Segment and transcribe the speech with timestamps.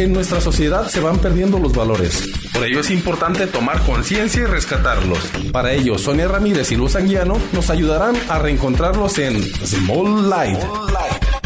[0.00, 2.26] En nuestra sociedad se van perdiendo los valores.
[2.54, 5.18] Por ello es importante tomar conciencia y rescatarlos.
[5.52, 10.58] Para ello, Sonia Ramírez y Luz Anguiano nos ayudarán a reencontrarlos en Small Light.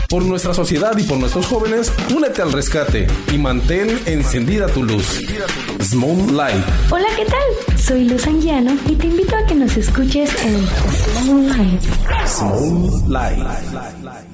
[0.08, 5.20] Por nuestra sociedad y por nuestros jóvenes, únete al rescate y mantén encendida tu luz.
[5.80, 6.64] Small Light.
[6.92, 7.76] Hola, ¿qué tal?
[7.76, 10.64] Soy Luz Anguiano y te invito a que nos escuches en
[11.24, 11.82] Small Light.
[12.24, 14.33] Small Light.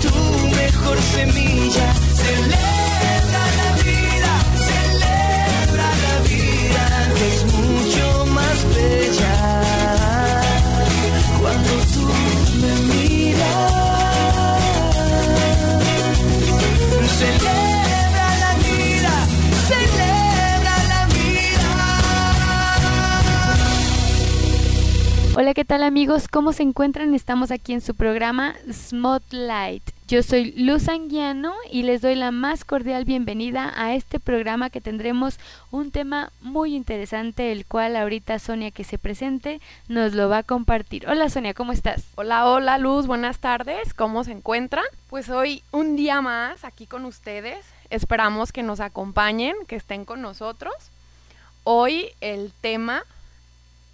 [0.00, 0.12] tu
[0.56, 1.94] mejor semilla,
[25.70, 26.26] tal amigos?
[26.26, 27.14] ¿Cómo se encuentran?
[27.14, 29.88] Estamos aquí en su programa Spotlight.
[30.08, 34.80] Yo soy Luz Anguiano y les doy la más cordial bienvenida a este programa que
[34.80, 35.38] tendremos
[35.70, 40.42] un tema muy interesante, el cual ahorita Sonia que se presente nos lo va a
[40.42, 41.08] compartir.
[41.08, 42.02] Hola Sonia, ¿cómo estás?
[42.16, 44.86] Hola, hola Luz, buenas tardes, ¿cómo se encuentran?
[45.08, 50.20] Pues hoy un día más aquí con ustedes, esperamos que nos acompañen, que estén con
[50.20, 50.74] nosotros.
[51.62, 53.04] Hoy el tema,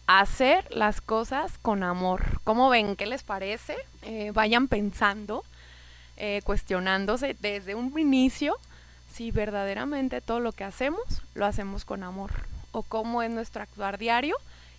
[0.06, 2.40] hacer las cosas con amor.
[2.44, 2.96] ¿Cómo ven?
[2.96, 3.76] ¿Qué les parece?
[4.02, 5.44] Eh, vayan pensando,
[6.16, 8.56] eh, cuestionándose desde un inicio
[9.12, 12.30] si verdaderamente todo lo que hacemos lo hacemos con amor
[12.72, 14.36] o cómo es nuestro actuar diario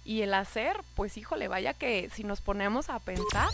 [0.08, 3.50] Y el hacer, pues híjole, vaya que si nos ponemos a pensar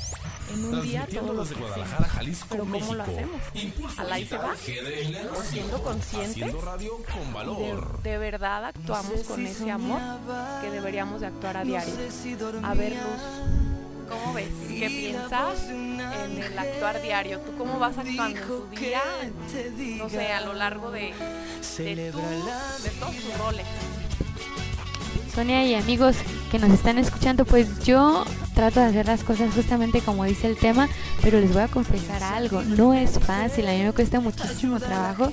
[0.53, 2.93] en un día todo lo que Guadalajara, Jalisco, Pero ¿cómo México.
[2.93, 3.41] lo hacemos?
[3.55, 4.53] Impulso ¿Al se va?
[4.53, 5.43] GDL ¿O Radio.
[5.49, 6.61] siendo conscientes?
[6.61, 8.01] Radio con De, valor.
[8.03, 9.99] de verdad actuamos con ese amor
[10.61, 11.91] que deberíamos de actuar a diario.
[12.63, 14.49] A A ver, Luz, ¿cómo ves?
[14.69, 15.99] ¿Qué piensas en
[16.39, 17.39] el actuar diario?
[17.39, 19.01] ¿Tú cómo vas actuando en tu día?
[19.97, 21.13] No sé, a lo largo de,
[21.79, 23.65] de, tu- de todos tus roles.
[25.33, 26.15] Sonia y amigos
[26.51, 30.57] que nos están escuchando, pues yo trato de hacer las cosas justamente como dice el
[30.57, 30.87] tema,
[31.23, 35.31] pero les voy a confesar algo, no es fácil, a mí me cuesta muchísimo trabajo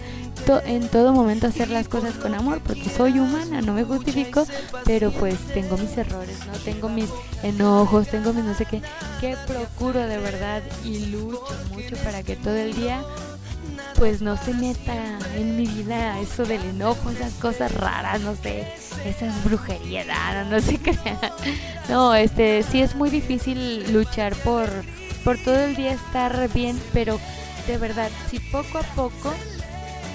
[0.65, 4.47] en todo momento hacer las cosas con amor, porque soy humana, no me justifico,
[4.85, 7.11] pero pues tengo mis errores, no tengo mis
[7.43, 8.81] enojos, tengo mis no sé qué,
[9.21, 13.03] que procuro de verdad y lucho mucho para que todo el día
[14.01, 18.67] pues no se meta en mi vida eso del enojo, esas cosas raras, no sé,
[19.05, 21.19] esas brujerías, ah, no, no se crean.
[21.91, 24.71] No, este, sí es muy difícil luchar por,
[25.23, 27.21] por todo el día estar bien, pero
[27.67, 29.35] de verdad, si poco a poco,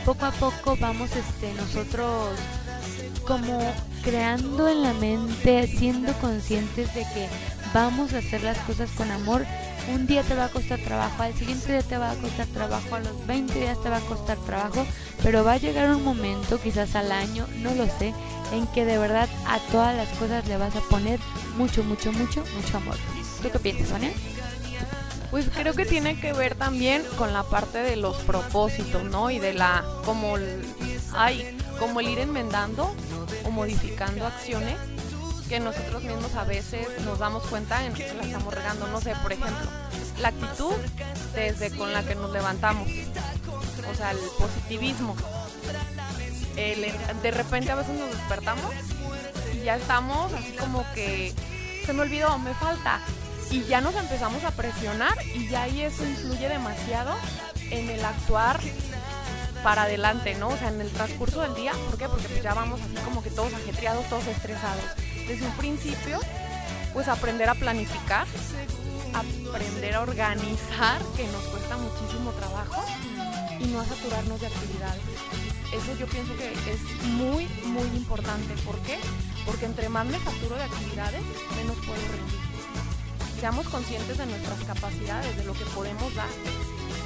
[0.03, 2.31] poco a poco vamos este, nosotros
[3.27, 3.59] como
[4.03, 7.29] creando en la mente, siendo conscientes de que
[7.71, 9.45] vamos a hacer las cosas con amor,
[9.93, 12.95] un día te va a costar trabajo, al siguiente día te va a costar trabajo,
[12.95, 14.85] a los 20 días te va a costar trabajo,
[15.23, 18.13] pero va a llegar un momento, quizás al año, no lo sé,
[18.51, 21.19] en que de verdad a todas las cosas le vas a poner
[21.57, 22.95] mucho, mucho, mucho, mucho amor.
[23.41, 24.11] ¿Tú qué piensas, Sonia?
[25.31, 29.31] Pues creo que tiene que ver también con la parte de los propósitos, ¿no?
[29.31, 30.65] Y de la, como el,
[31.13, 32.95] ay, como el ir enmendando
[33.43, 34.77] o modificando acciones
[35.47, 38.87] que nosotros mismos a veces nos damos cuenta en que la estamos regando.
[38.87, 39.69] No sé, por ejemplo,
[40.19, 40.73] la actitud
[41.33, 45.15] desde con la que nos levantamos, o sea, el positivismo.
[46.55, 48.71] El- de repente a veces nos despertamos
[49.53, 51.33] y ya estamos así como que
[51.85, 53.01] se me olvidó, me falta.
[53.51, 57.15] Y ya nos empezamos a presionar y ya ahí eso influye demasiado
[57.69, 58.59] en el actuar
[59.63, 60.49] para adelante, ¿no?
[60.49, 61.73] O sea, en el transcurso del día.
[61.89, 62.07] ¿Por qué?
[62.07, 64.83] Porque pues ya vamos así como que todos ajetreados, todos estresados.
[65.27, 66.19] Desde un principio,
[66.93, 68.27] pues aprender a planificar,
[69.13, 72.83] aprender a organizar, que nos cuesta muchísimo trabajo,
[73.59, 75.01] y no a saturarnos de actividades.
[75.73, 78.53] Eso yo pienso que es muy, muy importante.
[78.65, 78.97] ¿Por qué?
[79.45, 81.21] Porque entre más me saturo de actividades,
[81.55, 82.39] menos puedo rendir.
[83.39, 86.29] Seamos conscientes de nuestras capacidades, de lo que podemos dar.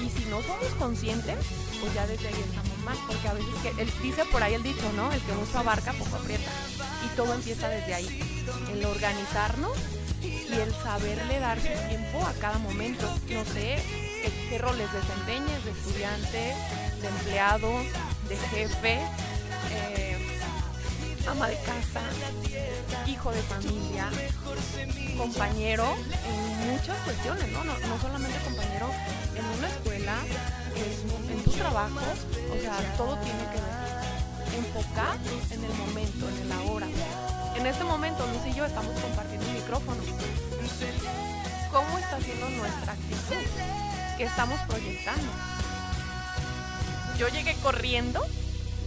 [0.03, 1.37] Y si no somos conscientes,
[1.81, 2.97] pues ya desde ahí estamos mal.
[3.07, 5.11] Porque a veces que, el, dice por ahí el dicho, ¿no?
[5.11, 6.51] El que mucho abarca, poco aprieta.
[7.05, 8.43] Y todo empieza desde ahí.
[8.71, 9.77] El organizarnos
[10.21, 13.07] y el saberle dar su tiempo a cada momento.
[13.29, 13.81] No sé
[14.23, 16.55] qué, qué roles desempeñes, de estudiante,
[17.01, 17.71] de empleado,
[18.27, 18.99] de jefe,
[19.71, 20.17] eh,
[21.27, 22.01] ama de casa,
[23.07, 24.09] hijo de familia,
[25.17, 25.85] compañero
[26.27, 27.63] en muchas cuestiones, ¿no?
[27.63, 28.89] No, no solamente compañero
[29.35, 30.15] en una escuela,
[30.75, 33.79] en, en tu trabajo, o sea, todo tiene que ver.
[34.57, 35.17] Enfocar
[35.51, 36.87] en el momento, en el ahora.
[37.55, 40.01] En este momento, Luz y yo estamos compartiendo un micrófono.
[41.71, 43.35] ¿Cómo está siendo nuestra actitud?
[44.17, 45.31] ¿Qué estamos proyectando?
[47.17, 48.25] Yo llegué corriendo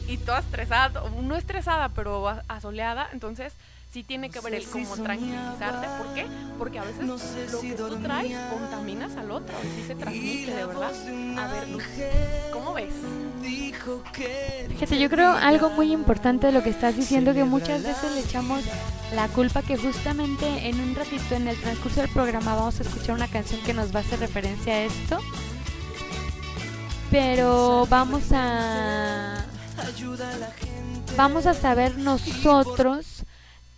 [0.09, 3.55] y toda estresada, no estresada, pero asoleada, entonces
[3.93, 5.87] sí tiene que ver el cómo tranquilizarte.
[5.99, 6.27] ¿Por qué?
[6.59, 9.87] Porque a veces No sé lo si que tú traes contaminas al otro y sí
[9.87, 10.93] se transmite de verdad.
[11.39, 11.85] A ver, Luz,
[12.53, 12.95] ¿cómo ves?
[13.43, 17.83] Dijo que Fíjate, yo creo algo muy importante de lo que estás diciendo, que muchas
[17.83, 18.63] veces le echamos
[19.15, 23.15] la culpa que justamente en un ratito en el transcurso del programa vamos a escuchar
[23.15, 25.19] una canción que nos va a hacer referencia a esto.
[27.11, 29.45] Pero vamos a
[29.77, 31.15] ayuda a la gente.
[31.15, 33.25] vamos a saber nosotros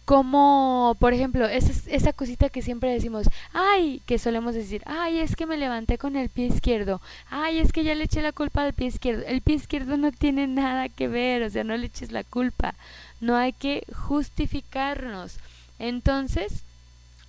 [0.04, 5.37] cómo, por ejemplo, esa, esa cosita que siempre decimos, ay, que solemos decir, ay, es
[5.37, 8.62] que me levanté con el pie izquierdo, ay, es que ya le eché la culpa
[8.62, 9.25] al pie izquierdo.
[9.26, 12.75] El pie izquierdo no tiene nada que ver, o sea, no le eches la culpa,
[13.20, 15.38] no hay que justificarnos.
[15.78, 16.64] Entonces,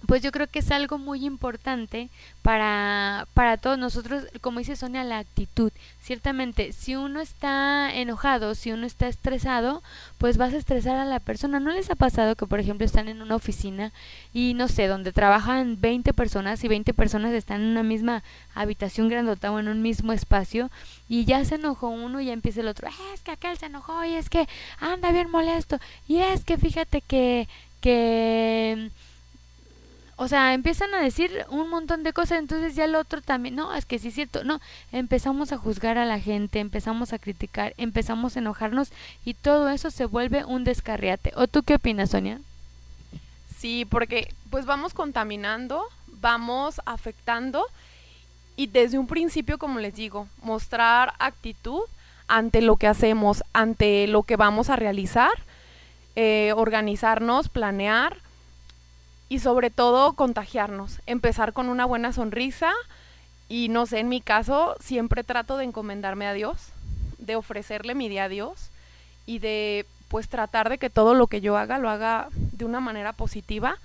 [0.08, 2.10] pues yo creo que es algo muy importante
[2.42, 5.72] para, para todos nosotros, como dice Sonia, la actitud.
[6.02, 9.82] Ciertamente, si uno está enojado, si uno está estresado,
[10.18, 11.60] pues vas a estresar a la persona.
[11.60, 13.92] ¿No les ha pasado que, por ejemplo, están en una oficina
[14.34, 19.10] y no sé, donde trabajan 20 personas y 20 personas están en una misma habitación
[19.10, 20.70] grandota o en un mismo espacio
[21.10, 23.68] y ya se enojó uno y ya empieza el otro, "Ah, es que aquel se
[23.68, 24.48] enojó y es que
[24.80, 27.48] anda bien molesto y es que fíjate que
[27.82, 28.90] que
[30.17, 33.74] o sea, empiezan a decir un montón de cosas, entonces ya el otro también, no,
[33.74, 34.62] es que sí es cierto, no,
[34.93, 38.91] empezamos a juzgar a la gente, empezamos a criticar, empezamos a enojarnos
[39.25, 41.34] y todo eso se vuelve un descarriate.
[41.36, 42.39] ¿O tú qué opinas, Sonia?
[43.57, 47.65] Sí, porque pues vamos contaminando, vamos afectando
[48.55, 51.81] y desde un principio, como les digo, mostrar actitud
[52.27, 55.34] ante lo que hacemos, ante lo que vamos a realizar,
[56.15, 58.17] eh, organizarnos, planear
[59.29, 62.72] y sobre todo contagiarnos, empezar con una buena sonrisa
[63.50, 66.70] y no sé, en mi caso siempre trato de encomendarme a Dios,
[67.17, 68.70] de ofrecerle mi día a Dios
[69.25, 72.79] y de pues tratar de que todo lo que yo haga lo haga de una
[72.79, 73.77] manera positiva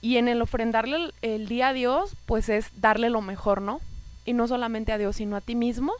[0.00, 3.80] y en el ofrendarle el, el día a Dios pues es darle lo mejor, ¿no?
[4.24, 5.92] Y no solamente a Dios, sino a ti mismo,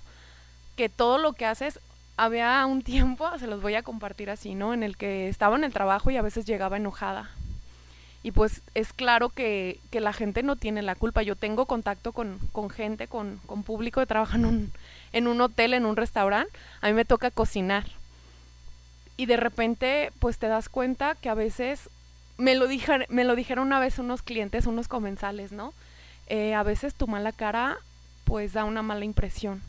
[0.77, 1.81] que todo lo que haces
[2.17, 4.75] había un tiempo, se los voy a compartir así, ¿no?
[4.75, 7.31] En el que estaba en el trabajo y a veces llegaba enojada.
[8.23, 11.23] Y pues es claro que, que la gente no tiene la culpa.
[11.23, 15.87] Yo tengo contacto con, con gente, con, con, público que trabaja en un, hotel, en
[15.87, 16.53] un restaurante.
[16.81, 17.87] A mí me toca cocinar.
[19.17, 21.91] Y de repente, pues te das cuenta que a veces,
[22.39, 25.75] me lo, dije, me lo dijeron una vez unos clientes, unos comensales, ¿no?
[26.29, 27.77] Eh, a veces tu mala cara,
[28.25, 29.63] pues da una mala impresión.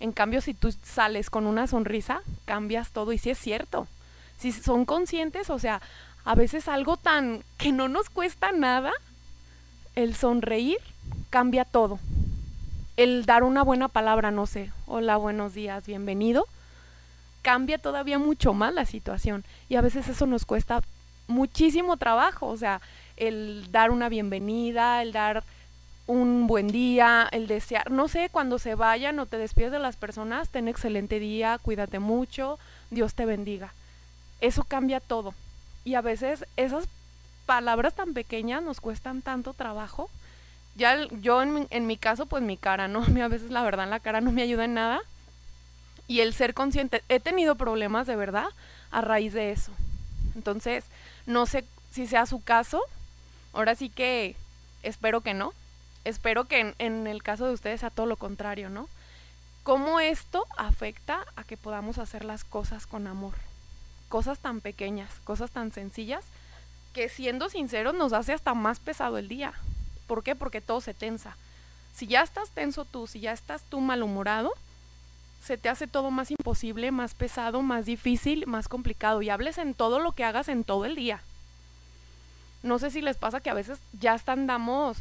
[0.00, 3.12] En cambio, si tú sales con una sonrisa, cambias todo.
[3.12, 3.86] Y si sí es cierto.
[4.38, 5.80] Si son conscientes, o sea,
[6.26, 8.92] a veces algo tan que no nos cuesta nada,
[9.94, 10.78] el sonreír
[11.30, 12.00] cambia todo.
[12.96, 16.46] El dar una buena palabra, no sé, hola, buenos días, bienvenido,
[17.42, 19.44] cambia todavía mucho más la situación.
[19.68, 20.82] Y a veces eso nos cuesta
[21.28, 22.80] muchísimo trabajo, o sea,
[23.16, 25.44] el dar una bienvenida, el dar
[26.08, 29.96] un buen día, el desear, no sé, cuando se vayan o te despides de las
[29.96, 32.58] personas, ten excelente día, cuídate mucho,
[32.90, 33.72] Dios te bendiga.
[34.40, 35.32] Eso cambia todo.
[35.86, 36.88] Y a veces esas
[37.46, 40.10] palabras tan pequeñas nos cuestan tanto trabajo.
[40.74, 43.04] Ya yo en mi, en mi caso, pues mi cara, ¿no?
[43.04, 45.00] A mí a veces la verdad la cara no me ayuda en nada.
[46.08, 48.48] Y el ser consciente, he tenido problemas de verdad
[48.90, 49.70] a raíz de eso.
[50.34, 50.84] Entonces,
[51.24, 52.82] no sé si sea su caso.
[53.52, 54.34] Ahora sí que
[54.82, 55.52] espero que no,
[56.04, 58.88] espero que en, en, el caso de ustedes sea todo lo contrario, ¿no?
[59.62, 63.34] ¿Cómo esto afecta a que podamos hacer las cosas con amor?
[64.16, 66.24] Cosas tan pequeñas, cosas tan sencillas,
[66.94, 69.52] que siendo sinceros nos hace hasta más pesado el día.
[70.06, 70.34] ¿Por qué?
[70.34, 71.36] Porque todo se tensa.
[71.94, 74.54] Si ya estás tenso tú, si ya estás tú malhumorado,
[75.44, 79.20] se te hace todo más imposible, más pesado, más difícil, más complicado.
[79.20, 81.20] Y hables en todo lo que hagas en todo el día.
[82.62, 84.96] No sé si les pasa que a veces ya andamos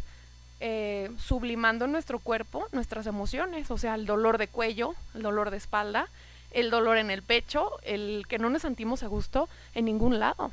[0.60, 5.58] eh, sublimando nuestro cuerpo nuestras emociones, o sea, el dolor de cuello, el dolor de
[5.58, 6.10] espalda,
[6.52, 10.52] el dolor en el pecho, el que no nos sentimos a gusto en ningún lado.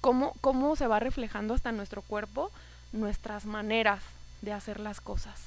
[0.00, 2.50] ¿Cómo, cómo se va reflejando hasta nuestro cuerpo
[2.92, 4.02] nuestras maneras
[4.42, 5.40] de hacer las cosas?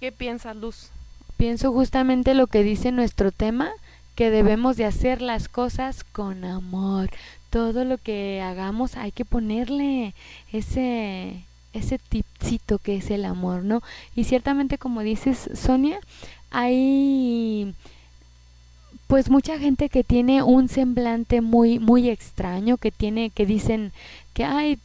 [0.00, 0.90] ¿Qué piensas, Luz?
[1.36, 3.70] Pienso justamente lo que dice nuestro tema,
[4.14, 7.10] que debemos de hacer las cosas con amor.
[7.50, 10.14] Todo lo que hagamos hay que ponerle
[10.52, 13.82] ese ese tipcito que es el amor, ¿no?
[14.14, 16.00] Y ciertamente como dices, Sonia,
[16.50, 17.74] hay
[19.06, 23.92] pues mucha gente que tiene un semblante muy muy extraño, que tiene que dicen
[24.34, 24.78] que ay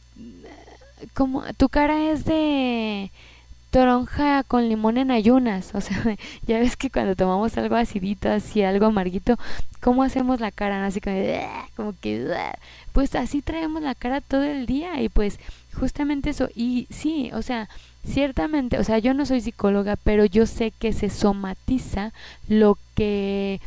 [1.14, 3.10] como tu cara es de
[3.72, 5.96] toronja con limón en ayunas, o sea,
[6.46, 9.38] ya ves que cuando tomamos algo acidito, así algo amarguito,
[9.80, 10.84] ¿cómo hacemos la cara?
[10.84, 11.16] Así como,
[11.76, 12.28] como que,
[12.92, 15.40] pues así traemos la cara todo el día y pues
[15.78, 17.70] justamente eso, y sí, o sea,
[18.06, 22.12] ciertamente, o sea, yo no soy psicóloga, pero yo sé que se somatiza
[22.48, 23.58] lo que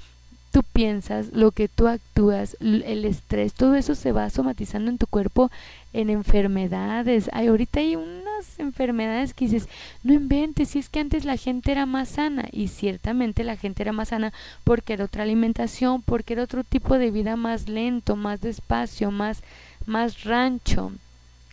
[0.55, 5.05] tú piensas, lo que tú actúas, el estrés, todo eso se va somatizando en tu
[5.05, 5.51] cuerpo
[5.91, 7.29] en enfermedades.
[7.33, 9.67] Ay, ahorita hay unas enfermedades que dices,
[10.01, 13.83] no inventes, si es que antes la gente era más sana y ciertamente la gente
[13.83, 14.31] era más sana
[14.63, 19.43] porque era otra alimentación, porque era otro tipo de vida más lento, más despacio, más
[19.85, 20.93] más rancho.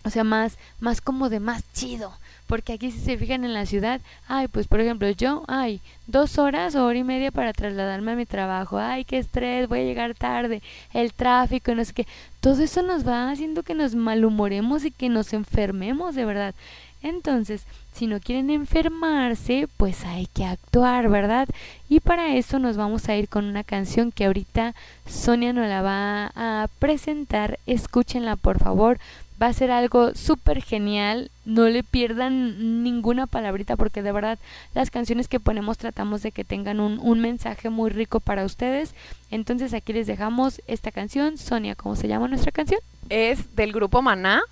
[0.05, 2.13] O sea, más más como de más chido
[2.53, 6.37] porque aquí si se fijan en la ciudad, ay, pues por ejemplo yo, ay, dos
[6.37, 9.85] horas o hora y media para trasladarme a mi trabajo, ay, qué estrés, voy a
[9.85, 10.61] llegar tarde,
[10.93, 12.07] el tráfico, no sé qué,
[12.41, 16.55] todo eso nos va haciendo que nos malhumoremos y que nos enfermemos de verdad.
[17.03, 21.49] Entonces, si no quieren enfermarse, pues hay que actuar, ¿verdad?
[21.89, 24.75] Y para eso nos vamos a ir con una canción que ahorita
[25.07, 27.59] Sonia nos la va a presentar.
[27.67, 28.99] Escúchenla, por favor
[29.43, 31.31] va a ser algo súper genial.
[31.45, 34.39] No le pierdan ninguna palabrita porque de verdad
[34.73, 38.95] las canciones que ponemos tratamos de que tengan un, un, mensaje muy rico para ustedes.
[39.33, 41.39] Entonces aquí les dejamos esta canción.
[41.39, 42.81] Sonia, ¿cómo se llama nuestra canción?
[43.09, 44.43] Es del grupo Maná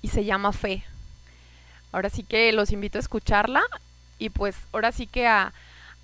[0.00, 0.82] y se llama Fe.
[1.92, 3.62] Ahora sí que los invito a escucharla
[4.18, 5.52] y pues ahora sí que a,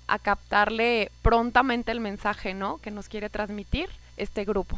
[0.07, 2.77] a captarle prontamente el mensaje, ¿no?
[2.77, 4.77] Que nos quiere transmitir este grupo.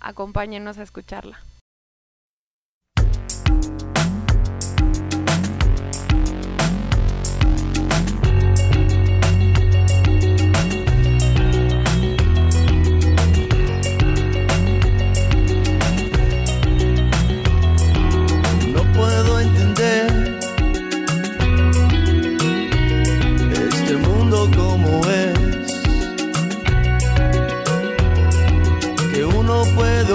[0.00, 1.40] Acompáñenos a escucharla.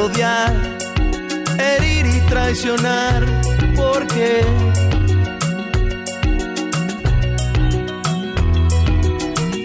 [0.04, 0.54] Odiar,
[1.58, 3.24] herir y traicionar,
[3.74, 4.44] porque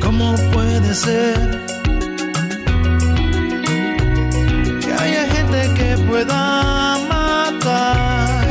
[0.01, 1.65] ¿cómo puede ser
[4.81, 8.47] que haya gente que pueda matar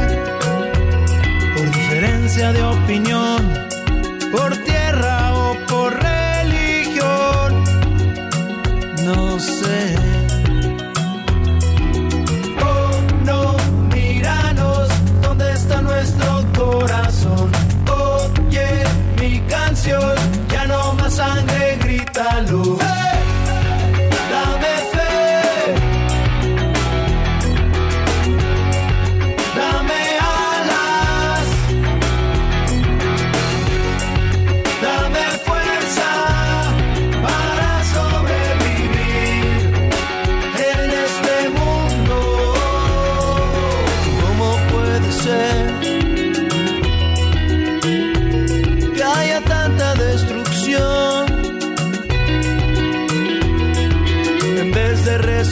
[1.56, 3.67] por diferencia de opinión,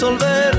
[0.06, 0.55] resolver,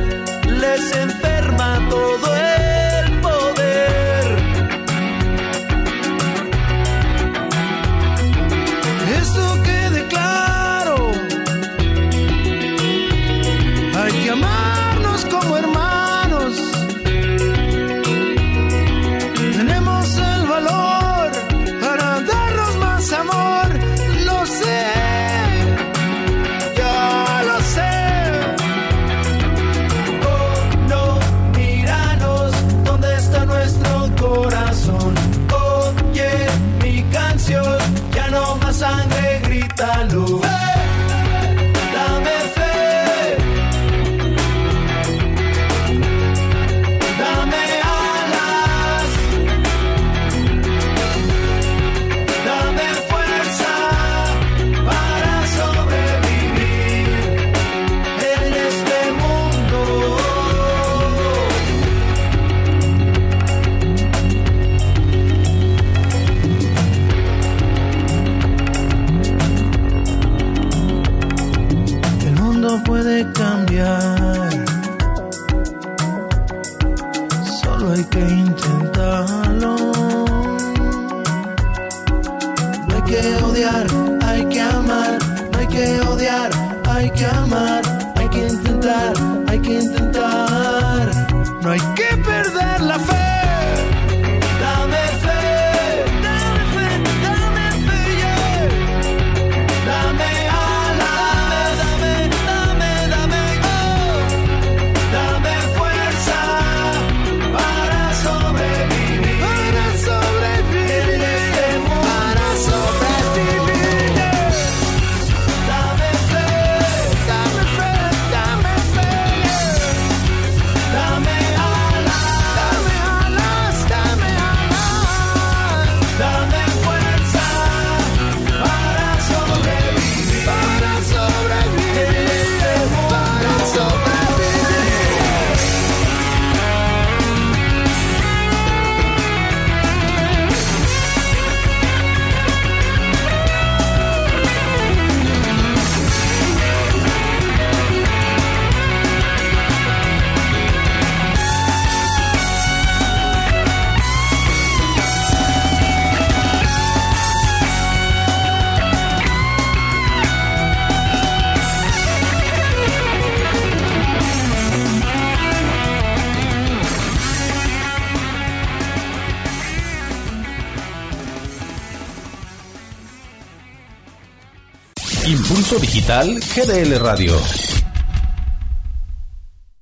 [175.81, 177.33] Digital GDL Radio.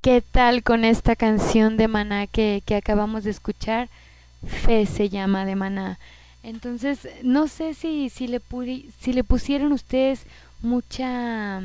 [0.00, 3.88] ¿Qué tal con esta canción de Maná que, que acabamos de escuchar?
[4.46, 5.98] Fe se llama de Maná.
[6.42, 10.20] Entonces, no sé si, si, le, pudi- si le pusieron ustedes
[10.60, 11.62] mucha,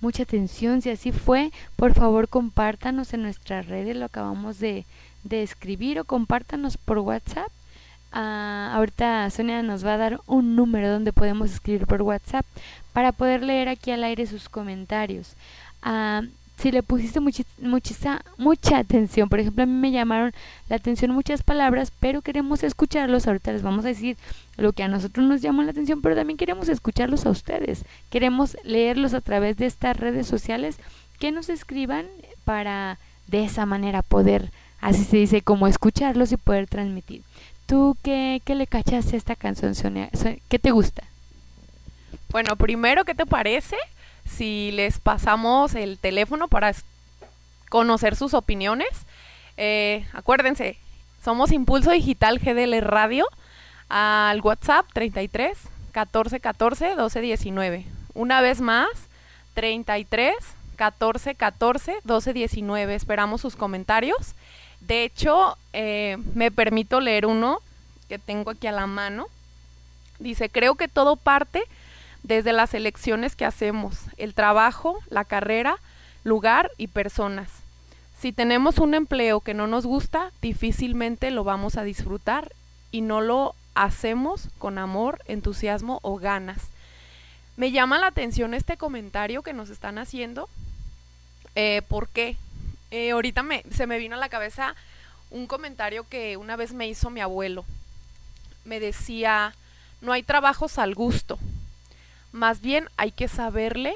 [0.00, 4.84] mucha atención, si así fue, por favor compártanos en nuestras redes, lo acabamos de,
[5.24, 7.48] de escribir o compártanos por WhatsApp.
[8.12, 12.44] Ah, ahorita Sonia nos va a dar un número donde podemos escribir por WhatsApp
[12.92, 15.34] para poder leer aquí al aire sus comentarios.
[15.82, 16.22] Ah,
[16.58, 20.32] si le pusiste muchi- muchisa- mucha atención, por ejemplo, a mí me llamaron
[20.68, 23.26] la atención muchas palabras, pero queremos escucharlos.
[23.26, 24.18] Ahorita les vamos a decir
[24.58, 27.84] lo que a nosotros nos llamó la atención, pero también queremos escucharlos a ustedes.
[28.10, 30.78] Queremos leerlos a través de estas redes sociales
[31.18, 32.06] que nos escriban
[32.44, 37.22] para de esa manera poder, así se dice, como escucharlos y poder transmitir.
[37.70, 40.10] ¿Tú qué, qué le cachas a esta canción, Sonia?
[40.48, 41.04] ¿Qué te gusta?
[42.30, 43.76] Bueno, primero, ¿qué te parece
[44.24, 46.74] si les pasamos el teléfono para
[47.68, 48.88] conocer sus opiniones?
[49.56, 50.78] Eh, acuérdense,
[51.22, 53.24] somos Impulso Digital GDL Radio
[53.88, 55.56] al WhatsApp 33
[55.92, 57.86] 14 14 12 19.
[58.14, 58.88] Una vez más,
[59.54, 60.34] 33
[60.74, 62.94] 14 14 12 19.
[62.96, 64.34] Esperamos sus comentarios.
[64.80, 67.60] De hecho, eh, me permito leer uno
[68.08, 69.26] que tengo aquí a la mano.
[70.18, 71.62] Dice, creo que todo parte
[72.22, 75.76] desde las elecciones que hacemos, el trabajo, la carrera,
[76.24, 77.48] lugar y personas.
[78.18, 82.52] Si tenemos un empleo que no nos gusta, difícilmente lo vamos a disfrutar
[82.90, 86.68] y no lo hacemos con amor, entusiasmo o ganas.
[87.56, 90.48] Me llama la atención este comentario que nos están haciendo.
[91.54, 92.36] Eh, ¿Por qué?
[92.90, 94.74] Eh, ahorita me, se me vino a la cabeza
[95.30, 97.64] un comentario que una vez me hizo mi abuelo.
[98.64, 99.54] Me decía,
[100.00, 101.38] no hay trabajos al gusto,
[102.32, 103.94] más bien hay que saberle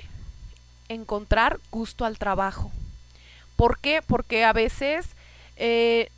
[0.88, 2.70] encontrar gusto al trabajo.
[3.56, 4.02] ¿Por qué?
[4.02, 5.06] Porque a veces
[5.56, 6.08] eh,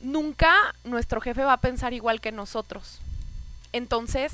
[0.00, 3.00] nunca nuestro jefe va a pensar igual que nosotros.
[3.72, 4.32] Entonces,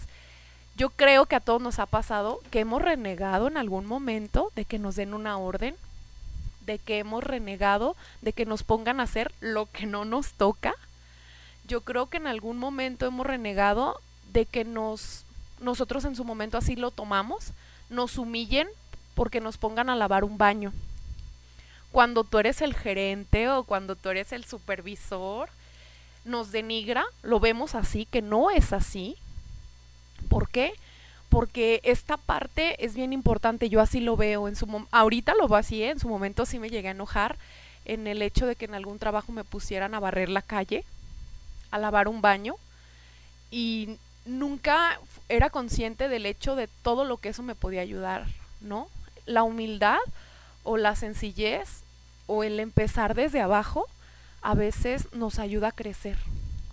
[0.76, 4.64] yo creo que a todos nos ha pasado que hemos renegado en algún momento de
[4.64, 5.74] que nos den una orden,
[6.66, 10.74] de que hemos renegado de que nos pongan a hacer lo que no nos toca.
[11.66, 14.00] Yo creo que en algún momento hemos renegado
[14.32, 15.24] de que nos
[15.60, 17.52] nosotros en su momento así lo tomamos,
[17.88, 18.68] nos humillen
[19.14, 20.72] porque nos pongan a lavar un baño.
[21.92, 25.48] Cuando tú eres el gerente o cuando tú eres el supervisor,
[26.24, 29.16] nos denigra, lo vemos así, que no es así.
[30.28, 30.74] ¿Por qué?
[31.36, 35.58] Porque esta parte es bien importante, yo así lo veo, en su ahorita lo veo
[35.58, 35.90] así, ¿eh?
[35.90, 37.36] en su momento sí me llegué a enojar
[37.84, 40.82] en el hecho de que en algún trabajo me pusieran a barrer la calle,
[41.70, 42.54] a lavar un baño,
[43.50, 48.24] y nunca era consciente del hecho de todo lo que eso me podía ayudar,
[48.62, 48.88] ¿no?
[49.26, 49.98] La humildad
[50.62, 51.82] o la sencillez
[52.26, 53.86] o el empezar desde abajo
[54.40, 56.16] a veces nos ayuda a crecer.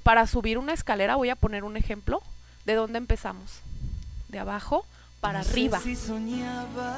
[0.04, 2.22] Para subir una escalera voy a poner un ejemplo
[2.64, 3.63] de dónde empezamos.
[4.34, 4.84] De abajo
[5.22, 5.80] para arriba.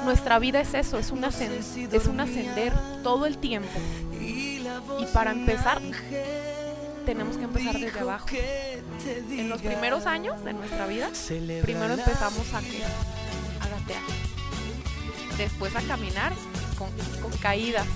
[0.06, 2.72] Nuestra vida es eso, es un, es un ascender
[3.02, 3.78] todo el tiempo.
[4.18, 4.64] Y
[5.12, 5.82] para empezar
[7.04, 8.26] tenemos que empezar desde abajo.
[9.30, 11.10] En los primeros años de nuestra vida,
[11.62, 14.02] primero empezamos a, a gatear,
[15.36, 16.32] después a caminar
[16.78, 16.88] con,
[17.20, 17.86] con caídas.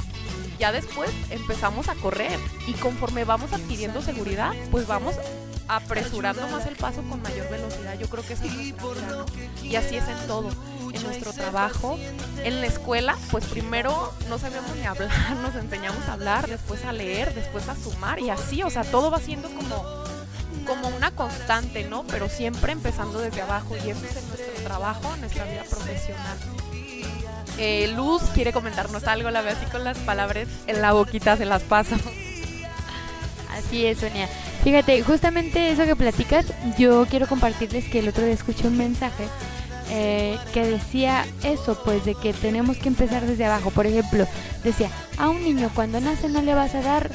[0.59, 5.14] Ya después empezamos a correr y conforme vamos adquiriendo seguridad, pues vamos
[5.70, 7.96] apresurando más el paso con mayor velocidad.
[7.98, 9.24] Yo creo que es nuestra
[9.62, 10.50] Y así es en todo.
[10.92, 11.96] En nuestro trabajo,
[12.42, 16.92] en la escuela, pues primero no sabíamos ni hablar, nos enseñamos a hablar, después a
[16.92, 19.85] leer, después a sumar y así, o sea, todo va siendo como,
[20.66, 22.02] como una constante, ¿no?
[22.09, 26.38] Pero siempre empezando desde abajo y eso es en nuestro trabajo, en nuestra vida profesional.
[27.56, 31.44] Eh, Luz quiere comentarnos algo, la veo así con las palabras en la boquita, se
[31.44, 31.94] las paso.
[33.52, 34.28] Así es, Sonia.
[34.62, 36.46] Fíjate, justamente eso que platicas,
[36.79, 39.25] yo quiero compartirles que el otro día escuché un mensaje
[39.90, 43.70] eh, que decía eso, pues de que tenemos que empezar desde abajo.
[43.70, 44.27] Por ejemplo,
[44.62, 47.11] decía, a un niño cuando nace no le vas a dar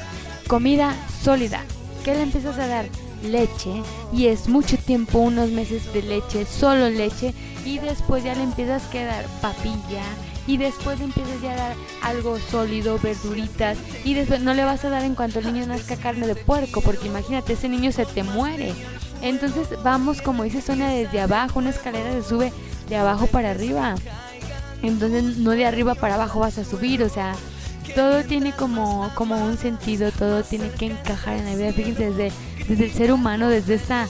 [0.48, 1.62] comida sólida.
[2.04, 2.86] ¿Qué le empiezas a dar?
[3.22, 3.82] Leche.
[4.12, 7.32] Y es mucho tiempo, unos meses de leche, solo leche.
[7.64, 10.04] Y después ya le empiezas a dar papilla,
[10.46, 14.90] y después empiezas ya a dar algo sólido, verduritas y después no le vas a
[14.90, 18.22] dar en cuanto el niño nazca carne de puerco, porque imagínate, ese niño se te
[18.22, 18.72] muere.
[19.22, 22.52] Entonces vamos, como dice Sonia, desde abajo, una escalera se sube
[22.88, 23.94] de abajo para arriba.
[24.82, 27.34] Entonces no de arriba para abajo vas a subir, o sea,
[27.94, 31.72] todo tiene como, como un sentido, todo tiene que encajar en la vida.
[31.72, 32.32] Fíjense, desde,
[32.68, 34.06] desde el ser humano, desde esa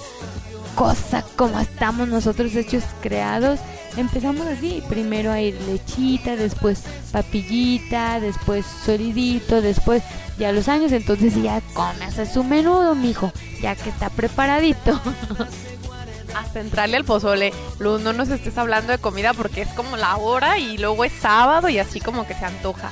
[0.74, 3.60] cosa como estamos nosotros hechos creados,
[3.96, 6.82] empezamos así, primero a ir lechita, después
[7.12, 10.02] papillita, después solidito, después
[10.38, 15.00] ya los años, entonces ya a su menudo, mijo, ya que está preparadito.
[16.34, 20.16] Hasta entrarle al pozole, Luz, no nos estés hablando de comida porque es como la
[20.16, 22.90] hora y luego es sábado y así como que se antoja.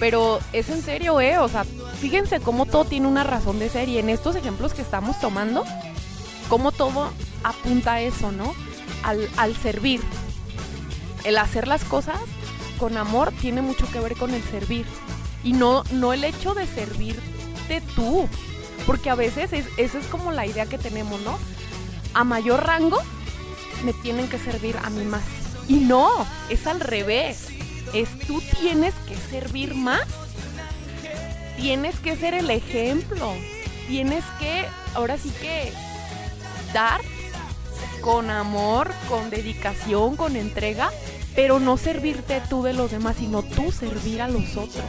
[0.00, 1.38] Pero es en serio, ¿eh?
[1.38, 1.64] O sea,
[2.00, 5.64] fíjense cómo todo tiene una razón de ser y en estos ejemplos que estamos tomando,
[6.48, 7.12] cómo todo
[7.44, 8.54] apunta a eso, ¿no?
[9.04, 10.00] Al, al servir,
[11.24, 12.20] el hacer las cosas
[12.78, 14.86] con amor tiene mucho que ver con el servir.
[15.44, 18.28] Y no, no el hecho de servirte tú.
[18.86, 21.38] Porque a veces es, esa es como la idea que tenemos, ¿no?
[22.14, 22.98] A mayor rango
[23.84, 25.22] me tienen que servir a mí más.
[25.68, 26.10] Y no,
[26.48, 27.48] es al revés.
[27.92, 30.02] Es tú tienes que servir más.
[31.56, 33.34] tienes que ser el ejemplo.
[33.86, 35.72] Tienes que, ahora sí que,
[36.72, 37.00] dar
[38.00, 40.90] con amor, con dedicación, con entrega,
[41.34, 44.84] pero no servirte tú de los demás, sino tú servir a los otros.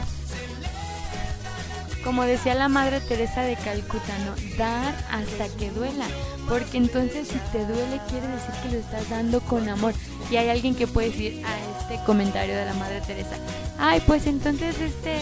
[2.04, 4.34] Como decía la Madre Teresa de Calcuta, ¿no?
[4.58, 6.06] Dar hasta que duela.
[6.48, 9.94] Porque entonces si te duele quiere decir que lo estás dando con amor.
[10.28, 13.36] Y hay alguien que puede decir a este comentario de la Madre Teresa,
[13.78, 15.16] ay, pues entonces este,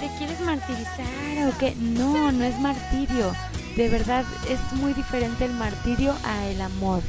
[0.00, 1.74] ¿te quieres martirizar o qué?
[1.76, 3.32] No, no es martirio.
[3.76, 7.02] De verdad es muy diferente el martirio a el amor.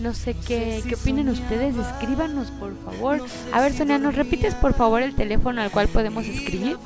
[0.00, 3.24] No sé qué, qué opinan ustedes, escríbanos por favor.
[3.52, 6.76] A ver, Sonia, ¿nos repites por favor el teléfono al cual podemos escribir?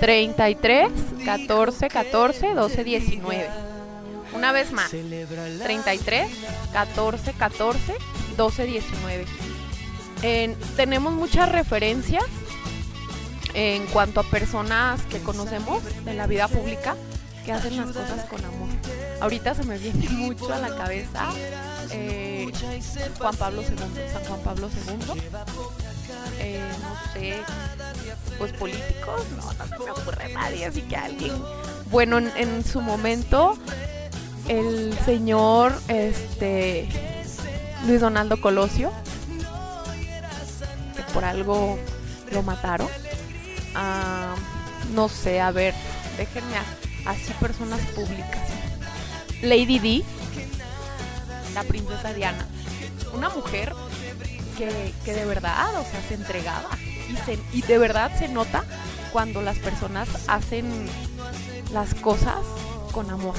[0.00, 0.90] 33
[1.24, 3.48] 14 14 12 19.
[4.34, 4.90] Una vez más.
[4.90, 6.28] 33
[6.72, 7.94] 14 14
[8.36, 9.24] 12 19.
[10.76, 12.24] tenemos muchas referencias
[13.54, 16.96] en cuanto a personas que conocemos de la vida pública
[17.44, 18.68] que hacen las cosas con amor.
[19.20, 21.30] Ahorita se me viene mucho a la cabeza
[21.90, 22.50] eh,
[23.18, 23.76] Juan Pablo II,
[24.12, 25.20] San Juan Pablo II.
[26.38, 27.36] Eh, no sé,
[28.38, 31.32] pues políticos, no, no se me ocurre nadie, así que alguien.
[31.90, 33.58] Bueno, en, su momento,
[34.48, 36.88] el señor este
[37.86, 38.92] Luis Donaldo Colosio,
[40.96, 41.78] que por algo
[42.32, 42.88] lo mataron.
[43.74, 44.34] Ah,
[44.94, 45.74] no sé, a ver,
[46.16, 46.56] déjenme
[47.06, 48.48] así personas públicas.
[49.42, 50.04] Lady Di,
[51.54, 52.46] la princesa Diana,
[53.12, 53.74] una mujer
[54.56, 56.70] que, que de verdad, o sea, se entregaba
[57.08, 58.64] y, y de verdad se nota
[59.12, 60.88] cuando las personas hacen
[61.72, 62.38] las cosas
[62.92, 63.34] con amor.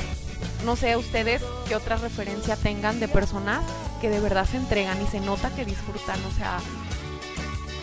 [0.66, 3.64] No sé ustedes qué otra referencia tengan de personas
[4.02, 6.60] que de verdad se entregan y se nota que disfrutan, o sea,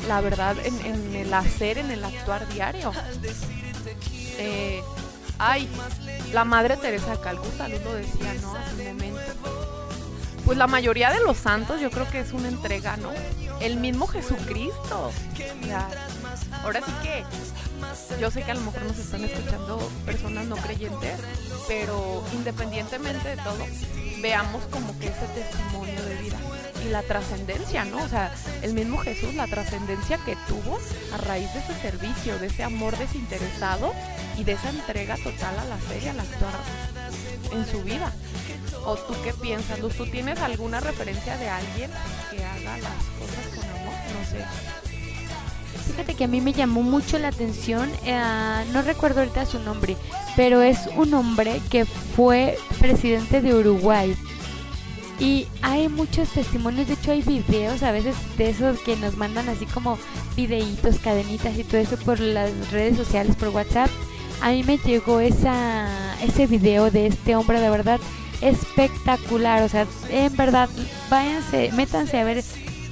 [0.08, 2.92] la verdad en, el hacer, en el actuar diario.
[4.38, 4.82] Eh,
[5.40, 5.68] ay,
[6.32, 8.54] la Madre Teresa Calcuta, lo decía, ¿no?
[8.54, 9.20] Hace un momento.
[10.44, 13.10] Pues la mayoría de los santos yo creo que es una entrega, ¿no?
[13.60, 15.10] El mismo Jesucristo.
[16.62, 17.24] ahora sí que
[18.20, 21.18] yo sé que a lo mejor nos están escuchando personas no creyentes,
[21.66, 23.66] pero independientemente de todo,
[24.20, 26.36] veamos como que ese testimonio de vida
[26.84, 27.98] y la trascendencia, ¿no?
[28.02, 30.78] O sea, el mismo Jesús, la trascendencia que tuvo
[31.12, 33.92] a raíz de ese servicio, de ese amor desinteresado
[34.38, 36.54] y de esa entrega total a la fe y al actuar
[37.52, 38.12] en su vida.
[38.84, 39.94] ¿O tú qué piensas, Luz?
[39.94, 41.90] ¿Tú tienes alguna referencia de alguien
[42.30, 43.94] que haga las cosas con amor?
[44.14, 44.44] No sé.
[45.90, 49.96] Fíjate que a mí me llamó mucho la atención, eh, no recuerdo ahorita su nombre,
[50.36, 54.16] pero es un hombre que fue presidente de Uruguay.
[55.20, 59.50] Y hay muchos testimonios, de hecho hay videos a veces de esos que nos mandan
[59.50, 59.98] así como
[60.34, 63.90] videitos, cadenitas y todo eso por las redes sociales, por WhatsApp.
[64.40, 65.86] A mí me llegó esa,
[66.22, 68.00] ese video de este hombre de verdad
[68.40, 70.70] espectacular, o sea, en verdad,
[71.10, 72.42] váyanse, métanse a ver,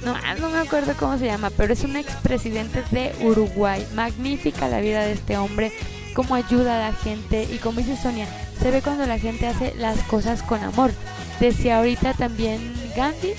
[0.05, 4.79] no, no me acuerdo cómo se llama, pero es un expresidente de Uruguay, magnífica la
[4.79, 5.71] vida de este hombre,
[6.13, 8.27] cómo ayuda a la gente y como dice Sonia,
[8.61, 10.91] se ve cuando la gente hace las cosas con amor.
[11.39, 13.33] Decía ahorita también Gandhi.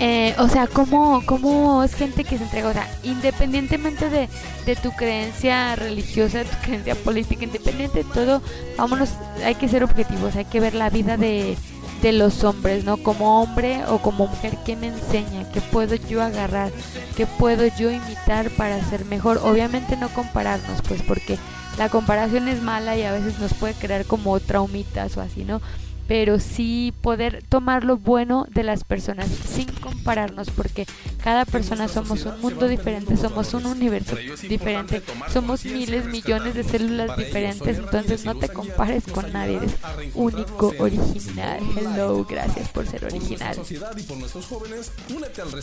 [0.00, 2.68] Eh, o sea, ¿cómo, ¿cómo es gente que se entrega?
[2.68, 4.28] O sea, independientemente de,
[4.64, 8.40] de tu creencia religiosa, de tu creencia política, independiente de todo,
[8.76, 9.10] vámonos,
[9.44, 11.56] hay que ser objetivos, hay que ver la vida de,
[12.02, 12.96] de los hombres, ¿no?
[12.98, 15.50] Como hombre o como mujer, ¿qué me enseña?
[15.52, 16.70] ¿Qué puedo yo agarrar?
[17.16, 19.38] ¿Qué puedo yo imitar para ser mejor?
[19.42, 21.38] Obviamente no compararnos, pues porque
[21.76, 25.60] la comparación es mala y a veces nos puede crear como traumitas o así, ¿no?
[26.08, 30.86] pero sí poder tomar lo bueno de las personas sin compararnos porque
[31.28, 34.16] cada persona somos un mundo diferente, somos un universo
[34.48, 39.72] diferente, somos miles, millones de células diferentes, entonces no te compares con nadie, eres
[40.14, 41.60] único, original.
[41.76, 43.58] Hello, gracias por ser original.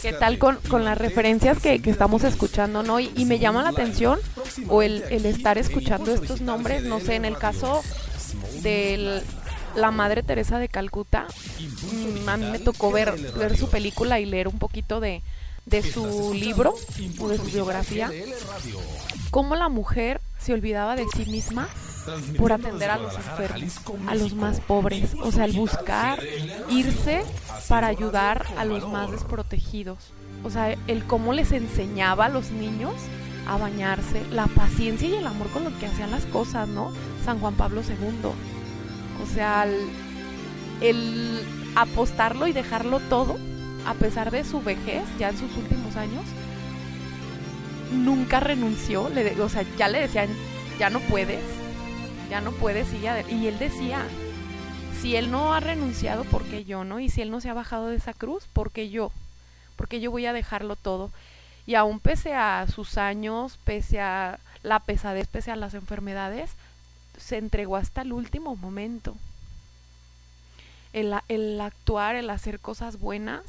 [0.03, 2.99] ¿Qué tal con, con las referencias que, que estamos escuchando, no?
[2.99, 4.19] Y, y, me llama la atención
[4.67, 7.81] o el, el estar escuchando estos nombres, no sé, en el caso
[8.61, 9.23] del
[9.75, 11.25] la Madre Teresa de Calcuta.
[11.91, 15.23] Mm, a mí me tocó ver, ver su película y leer un poquito de,
[15.65, 16.75] de su libro
[17.19, 18.11] o de su biografía.
[19.31, 21.67] Cómo la mujer se olvidaba de sí misma
[22.37, 26.19] por atender a los enfermos, a los más pobres, o sea, al buscar
[26.69, 27.23] irse
[27.67, 29.97] para ayudar a los más desprotegidos.
[30.43, 32.93] O sea, el cómo les enseñaba a los niños
[33.47, 36.91] a bañarse, la paciencia y el amor con lo que hacían las cosas, ¿no?
[37.23, 38.29] San Juan Pablo II.
[39.23, 39.65] O sea,
[40.81, 41.41] el,
[41.75, 43.37] apostarlo y dejarlo todo,
[43.85, 46.23] a pesar de su vejez, ya en sus últimos años,
[47.91, 50.29] nunca renunció, le, o sea, ya le decían,
[50.79, 51.43] ya no puedes,
[52.29, 54.03] ya no puedes, y, y él decía,
[55.01, 56.99] si él no ha renunciado, ¿por qué yo, no?
[56.99, 59.11] Y si él no se ha bajado de esa cruz, ¿por qué yo?
[59.75, 61.11] Porque yo voy a dejarlo todo.
[61.67, 66.51] Y aún pese a sus años, pese a la pesadez, pese a las enfermedades,
[67.17, 69.15] se entregó hasta el último momento.
[70.93, 73.43] El, el actuar, el hacer cosas buenas,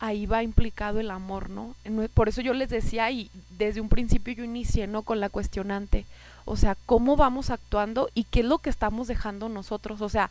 [0.00, 1.74] ahí va implicado el amor, ¿no?
[2.14, 5.02] Por eso yo les decía y desde un principio yo inicié, ¿no?
[5.02, 6.06] Con la cuestionante,
[6.44, 10.00] o sea, ¿cómo vamos actuando y qué es lo que estamos dejando nosotros?
[10.00, 10.30] O sea,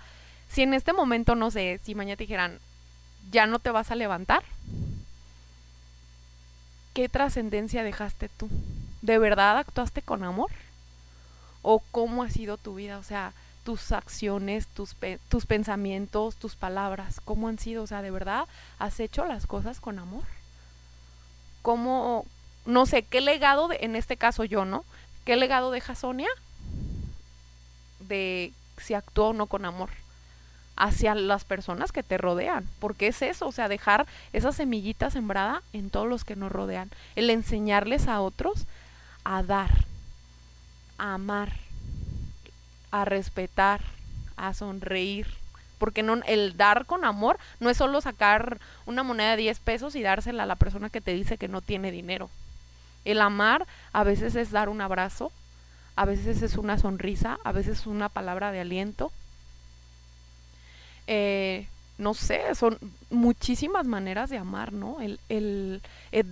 [0.49, 2.59] si en este momento, no sé, si mañana te dijeran,
[3.31, 4.43] ya no te vas a levantar,
[6.93, 8.49] ¿qué trascendencia dejaste tú?
[9.01, 10.49] ¿De verdad actuaste con amor?
[11.61, 12.97] ¿O cómo ha sido tu vida?
[12.97, 13.33] O sea,
[13.67, 14.95] tus acciones, tus,
[15.27, 18.47] tus pensamientos, tus palabras, cómo han sido, o sea, de verdad,
[18.79, 20.23] has hecho las cosas con amor.
[21.63, 22.25] ¿Cómo,
[22.65, 24.85] no sé, qué legado, en este caso yo, ¿no?
[25.25, 26.29] ¿Qué legado deja Sonia
[27.99, 29.89] de si actuó o no con amor?
[30.79, 35.63] hacia las personas que te rodean, porque es eso, o sea, dejar esa semillita sembrada
[35.73, 38.67] en todos los que nos rodean, el enseñarles a otros
[39.23, 39.71] a dar,
[40.99, 41.51] a amar,
[42.91, 43.81] a respetar,
[44.35, 45.27] a sonreír.
[45.77, 49.95] Porque no, el dar con amor no es solo sacar una moneda de 10 pesos
[49.95, 52.29] y dársela a la persona que te dice que no tiene dinero.
[53.05, 55.31] El amar a veces es dar un abrazo,
[55.95, 59.11] a veces es una sonrisa, a veces es una palabra de aliento.
[61.07, 62.77] Eh, no sé, son
[63.09, 65.01] muchísimas maneras de amar, ¿no?
[65.01, 65.81] El, el,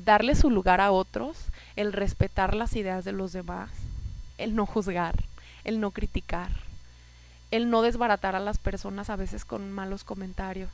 [0.04, 1.38] darle su lugar a otros,
[1.76, 3.72] el respetar las ideas de los demás,
[4.38, 5.16] el no juzgar,
[5.66, 6.52] el no criticar,
[7.52, 10.70] el no desbaratar a las personas a veces con malos comentarios.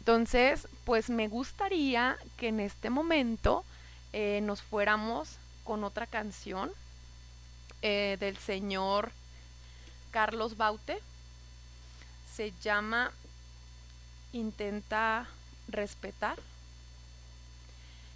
[0.00, 3.64] Entonces, pues me gustaría que en este momento
[4.12, 6.72] eh, nos fuéramos con otra canción
[7.82, 9.12] eh, del señor
[10.10, 10.98] Carlos Baute.
[12.34, 13.12] Se llama
[14.32, 15.28] Intenta
[15.68, 16.38] respetar.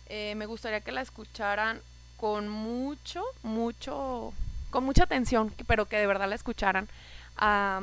[0.08, 1.80] Eh, me gustaría que la escucharan
[2.16, 4.32] con mucho, mucho
[4.70, 6.88] con mucha atención, pero que de verdad la escucharan.
[7.36, 7.82] Ah,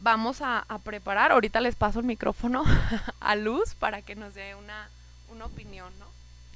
[0.00, 2.64] vamos a, preparar, ahorita les paso el micrófono
[3.20, 4.88] a Luz para que nos dé una,
[5.32, 6.06] una opinión, ¿no?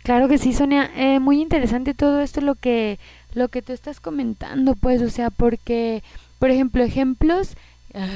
[0.03, 2.99] Claro que sí, Sonia, eh, muy interesante todo esto lo que
[3.33, 6.03] lo que tú estás comentando, pues, o sea, porque,
[6.39, 7.57] por ejemplo, ejemplos,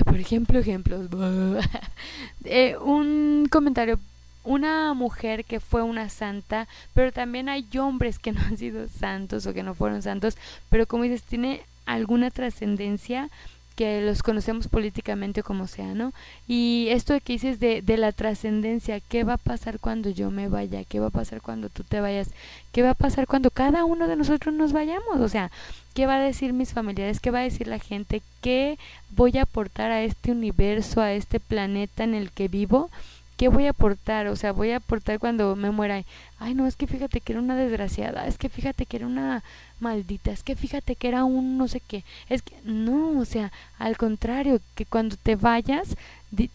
[0.05, 1.09] por ejemplo, ejemplos,
[2.45, 3.99] eh, un comentario
[4.49, 9.47] una mujer que fue una santa, pero también hay hombres que no han sido santos
[9.47, 10.39] o que no fueron santos,
[10.71, 13.29] pero como dices, tiene alguna trascendencia
[13.77, 16.13] que los conocemos políticamente como sea, ¿no?
[16.49, 20.49] Y esto que dices de, de la trascendencia, ¿qué va a pasar cuando yo me
[20.49, 20.83] vaya?
[20.83, 22.31] ¿Qué va a pasar cuando tú te vayas?
[22.73, 25.21] ¿Qué va a pasar cuando cada uno de nosotros nos vayamos?
[25.21, 25.53] O sea,
[25.95, 27.21] ¿qué va a decir mis familiares?
[27.21, 28.21] ¿Qué va a decir la gente?
[28.41, 28.79] ¿Qué
[29.11, 32.91] voy a aportar a este universo, a este planeta en el que vivo?
[33.39, 34.27] ¿Qué voy a aportar?
[34.27, 36.05] O sea, voy a aportar cuando me muera.
[36.39, 39.45] Ay, no, es que fíjate que era una desgraciada, es que fíjate que era una
[39.81, 42.05] maldita, es que fíjate que era un no sé qué.
[42.29, 45.97] Es que no, o sea, al contrario, que cuando te vayas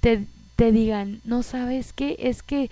[0.01, 2.69] te, te digan, no sabes qué, es que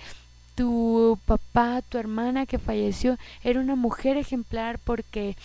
[0.56, 5.38] tu papá, tu hermana que falleció era una mujer ejemplar porque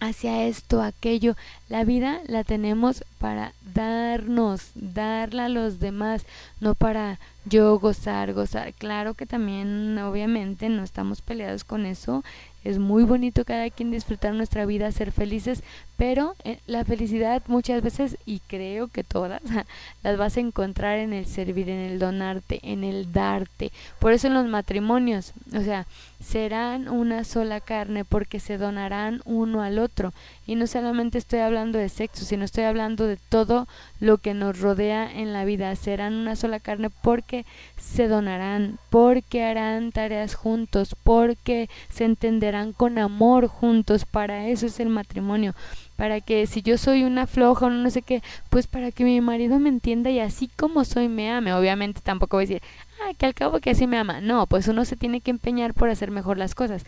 [0.00, 1.36] hacia esto, aquello.
[1.68, 6.24] La vida la tenemos para darnos, darla a los demás,
[6.60, 8.72] no para yo gozar, gozar.
[8.74, 12.22] Claro que también, obviamente, no estamos peleados con eso.
[12.64, 15.62] Es muy bonito cada quien disfrutar nuestra vida, ser felices,
[15.96, 19.40] pero eh, la felicidad muchas veces, y creo que todas,
[20.02, 23.72] las vas a encontrar en el servir, en el donarte, en el darte.
[23.98, 25.86] Por eso en los matrimonios, o sea,
[26.20, 30.12] serán una sola carne porque se donarán uno al otro.
[30.46, 33.68] Y no solamente estoy hablando de sexo, sino estoy hablando de todo
[34.00, 35.74] lo que nos rodea en la vida.
[35.76, 37.46] Serán una sola carne porque
[37.76, 44.04] se donarán, porque harán tareas juntos, porque se entenderán con amor juntos.
[44.04, 45.54] Para eso es el matrimonio
[45.98, 49.20] para que si yo soy una floja o no sé qué, pues para que mi
[49.20, 51.52] marido me entienda y así como soy me ame.
[51.52, 52.62] Obviamente tampoco voy a decir,
[53.02, 54.20] ah, que al cabo que así me ama.
[54.20, 56.84] No, pues uno se tiene que empeñar por hacer mejor las cosas.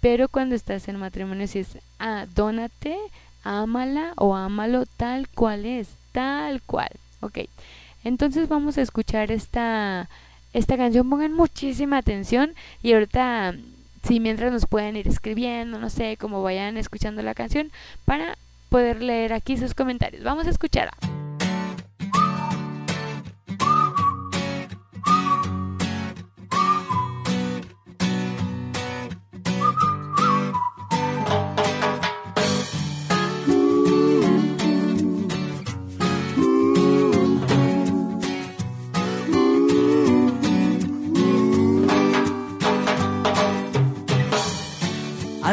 [0.00, 2.26] Pero cuando estás en matrimonio, si es, ah,
[3.44, 6.90] ámala o ámalo tal cual es, tal cual.
[7.20, 7.40] Ok,
[8.02, 10.08] entonces vamos a escuchar esta,
[10.52, 11.08] esta canción.
[11.08, 13.54] Pongan muchísima atención y ahorita,
[14.06, 17.70] si mientras nos pueden ir escribiendo, no sé, cómo vayan escuchando la canción,
[18.04, 18.36] para
[18.68, 20.24] poder leer aquí sus comentarios.
[20.24, 20.50] Vamos a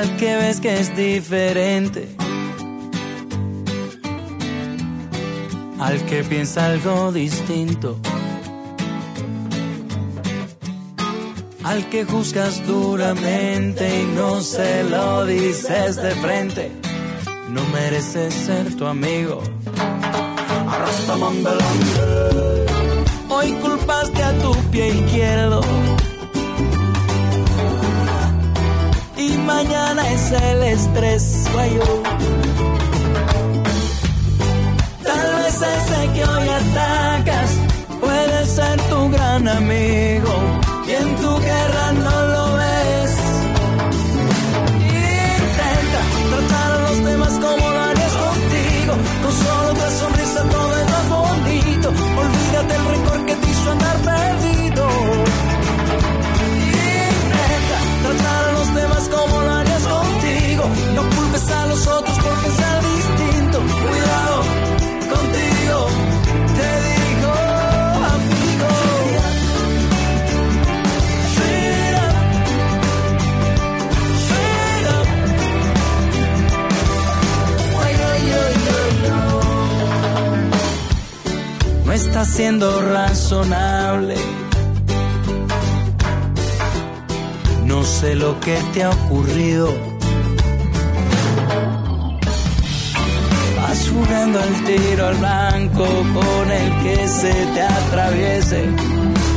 [0.04, 0.62] escuchar.
[0.62, 2.08] que es diferente
[5.80, 7.98] al que piensa algo distinto.
[11.64, 16.72] Al que juzgas duramente y no se lo dices de frente,
[17.50, 19.42] no mereces ser tu amigo.
[23.30, 25.62] Hoy culpaste a tu pie izquierdo.
[29.42, 32.04] Mañana es el estrés, guayo.
[35.04, 37.52] Tal vez ese que hoy atacas
[38.00, 40.34] puede ser tu gran amigo.
[40.88, 42.51] Y en tu guerra no lo
[87.66, 89.74] No sé lo que te ha ocurrido.
[93.56, 98.66] Vas jugando al tiro al blanco con el que se te atraviese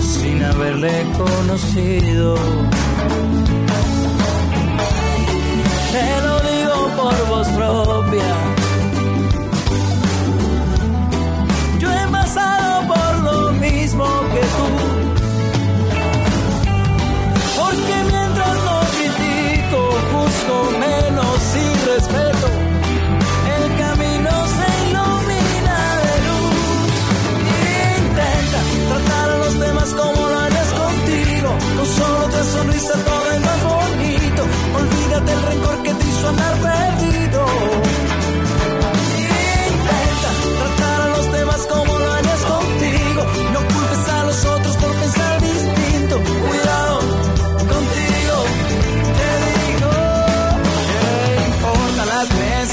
[0.01, 2.34] sin haberle conocido.
[5.92, 8.04] Te lo digo por propia.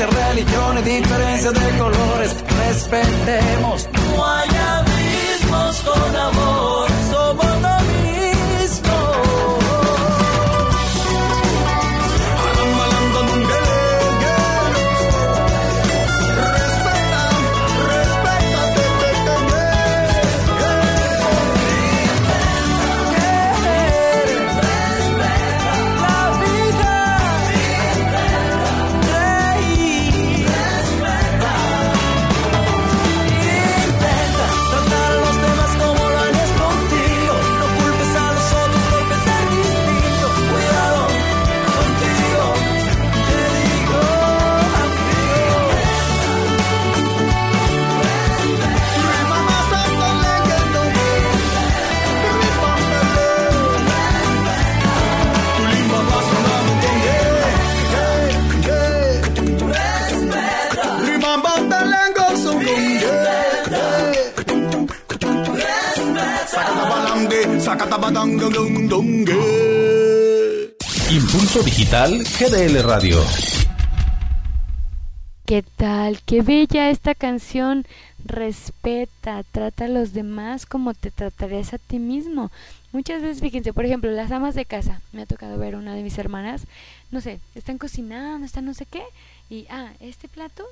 [0.10, 2.36] Religiones, diferencias de colores?
[2.68, 3.91] Respetemos.
[72.08, 73.24] Digital GDL Radio.
[75.46, 76.20] ¿Qué tal?
[76.24, 77.86] Qué bella esta canción.
[78.26, 82.50] Respeta, trata a los demás como te tratarías a ti mismo.
[82.92, 85.02] Muchas veces, fíjense, por ejemplo, las amas de casa.
[85.12, 86.64] Me ha tocado ver una de mis hermanas,
[87.12, 89.04] no sé, están cocinando, están no sé qué,
[89.52, 90.66] y ah, este plato,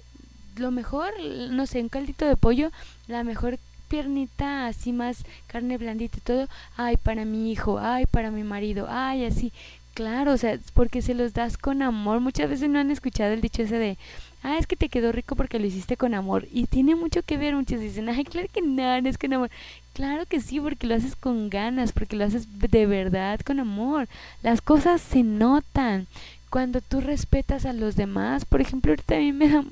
[0.56, 1.12] lo mejor,
[1.52, 2.72] no sé, un caldito de pollo,
[3.08, 3.60] la mejor
[3.90, 8.88] piernita así más carne blandita y todo, ay, para mi hijo, ay, para mi marido,
[8.90, 9.52] ay, así.
[10.00, 12.22] Claro, o sea, porque se los das con amor.
[12.22, 13.98] Muchas veces no han escuchado el dicho ese de,
[14.44, 16.48] ah, es que te quedó rico porque lo hiciste con amor.
[16.54, 19.50] Y tiene mucho que ver, muchos dicen, ay, claro que no, no es con amor.
[19.92, 24.08] Claro que sí, porque lo haces con ganas, porque lo haces de verdad, con amor.
[24.42, 26.08] Las cosas se notan.
[26.50, 29.66] Cuando tú respetas a los demás, por ejemplo, ahorita a mí me da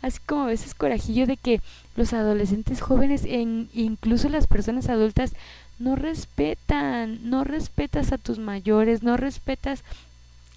[0.00, 1.60] así como a veces corajillo de que
[1.94, 3.40] los adolescentes jóvenes e
[3.74, 5.34] incluso las personas adultas
[5.78, 9.84] no respetan, no respetas a tus mayores, no respetas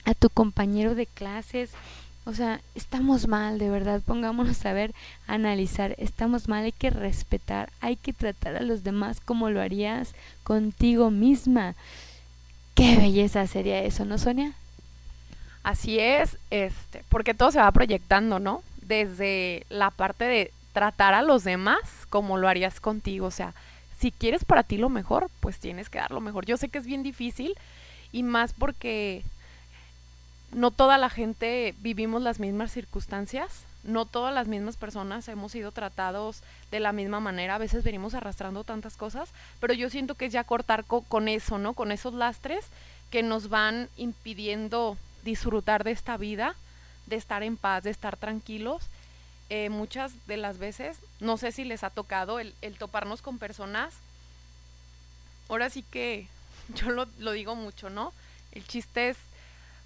[0.06, 1.72] a tu compañero de clases.
[2.26, 4.94] O sea, estamos mal, de verdad, pongámonos a ver,
[5.28, 9.62] a analizar, estamos mal, hay que respetar, hay que tratar a los demás como lo
[9.62, 10.14] harías
[10.44, 11.76] contigo misma.
[12.76, 14.54] Qué belleza sería eso, ¿no, Sonia?
[15.64, 18.64] Así es, este, porque todo se va proyectando, ¿no?
[18.82, 23.54] Desde la parte de tratar a los demás como lo harías contigo, o sea,
[24.02, 26.48] si quieres para ti lo mejor, pues tienes que dar lo mejor.
[26.48, 27.54] Yo sé que es bien difícil
[28.12, 29.24] y más porque
[30.52, 35.72] no toda la gente vivimos las mismas circunstancias, no todas las mismas personas hemos sido
[35.72, 36.42] tratados
[36.72, 39.30] de la misma manera, a veces venimos arrastrando tantas cosas,
[39.60, 41.74] pero yo siento que es ya cortar con eso, ¿no?
[41.74, 42.66] Con esos lastres
[43.12, 46.56] que nos van impidiendo disfrutar de esta vida,
[47.06, 48.82] de estar en paz, de estar tranquilos.
[49.54, 53.94] Eh, muchas de las veces, no sé si les ha tocado el, toparnos con personas,
[55.50, 56.30] ahora sí que
[56.74, 58.14] yo lo, lo digo mucho, ¿no?
[58.54, 59.18] El chiste es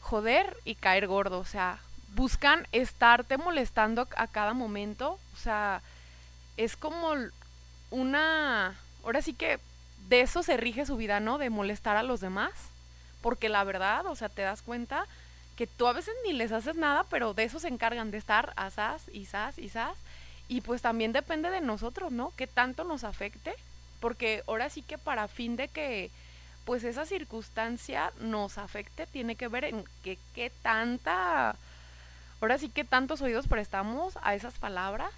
[0.01, 1.79] joder y caer gordo, o sea,
[2.13, 5.81] buscan estarte molestando a cada momento, o sea,
[6.57, 7.15] es como
[7.89, 9.59] una, ahora sí que
[10.09, 11.39] de eso se rige su vida, ¿no?
[11.39, 12.51] De molestar a los demás,
[13.23, 15.07] porque la verdad, o sea, te das cuenta
[15.55, 18.53] que tú a veces ni les haces nada, pero de eso se encargan de estar
[18.55, 19.97] asas, isas, isas,
[20.47, 22.33] y pues también depende de nosotros, ¿no?
[22.35, 23.53] Que tanto nos afecte,
[23.99, 26.11] porque ahora sí que para fin de que
[26.65, 31.55] pues esa circunstancia nos afecte, tiene que ver en que qué tanta
[32.41, 35.11] ahora sí que tantos oídos prestamos a esas palabras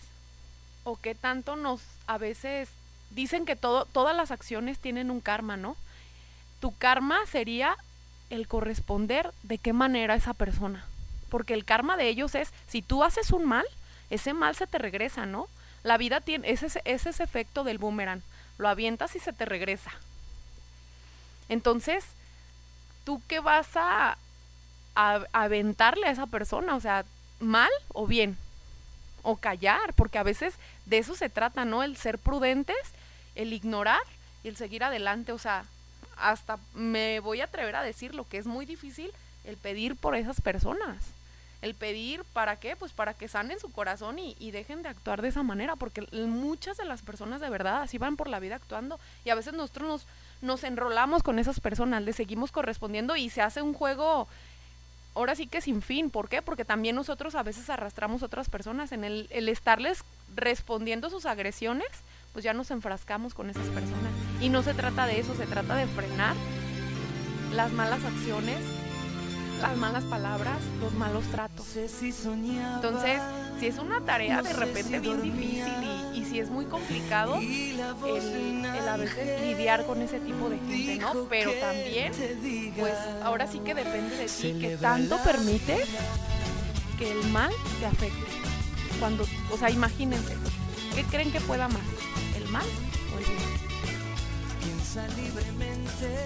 [0.83, 2.69] o qué tanto nos a veces
[3.11, 5.77] dicen que todo, todas las acciones tienen un karma, ¿no?
[6.59, 7.77] Tu karma sería
[8.29, 10.85] el corresponder de qué manera esa persona.
[11.29, 13.65] Porque el karma de ellos es, si tú haces un mal,
[14.09, 15.47] ese mal se te regresa, ¿no?
[15.83, 18.21] La vida tiene ese, ese, ese efecto del boomerang.
[18.57, 19.91] Lo avientas y se te regresa.
[21.49, 22.05] Entonces,
[23.05, 24.17] ¿tú qué vas a,
[24.95, 26.75] a, aventarle a esa persona?
[26.75, 27.05] O sea,
[27.39, 28.37] mal o bien.
[29.23, 30.55] O callar, porque a veces
[30.85, 31.83] de eso se trata, ¿no?
[31.83, 32.77] El ser prudentes,
[33.35, 34.01] el ignorar
[34.43, 35.31] y el seguir adelante.
[35.31, 35.65] O sea,
[36.19, 39.11] hasta me voy a atrever a decir lo que es muy difícil,
[39.43, 40.97] el pedir por esas personas.
[41.61, 42.75] El pedir, ¿para qué?
[42.75, 46.07] Pues para que sanen su corazón y, y, dejen de actuar de esa manera, porque
[46.11, 49.53] muchas de las personas de verdad así van por la vida actuando y a veces
[49.53, 50.07] nosotros nos,
[50.41, 54.27] nos enrolamos con esas personas, le seguimos correspondiendo y se hace un juego
[55.17, 56.09] ahora sí que sin fin.
[56.11, 56.41] ¿Por qué?
[56.41, 60.03] Porque también nosotros a veces arrastramos a otras personas en el, el estarles
[60.35, 61.87] respondiendo sus agresiones,
[62.37, 64.11] pues ya nos enfrascamos con esas personas.
[64.39, 66.35] Y no se trata de eso, se trata de frenar
[67.51, 68.59] las malas acciones,
[69.59, 71.65] las malas palabras, los malos tratos.
[71.75, 73.19] Entonces,
[73.59, 75.73] si es una tarea de repente bien difícil
[76.13, 81.25] y, si es muy complicado el, a veces lidiar con ese tipo de gente, ¿no?
[81.27, 82.13] Pero también,
[82.77, 85.75] pues ahora sí que depende de ti, que tanto permite
[86.99, 88.27] que el mal te afecte.
[88.99, 90.35] Cuando, o sea, imagínense,
[90.93, 91.81] ¿qué creen que pueda más?
[92.47, 92.65] ¿El mal
[93.13, 93.57] o el bien?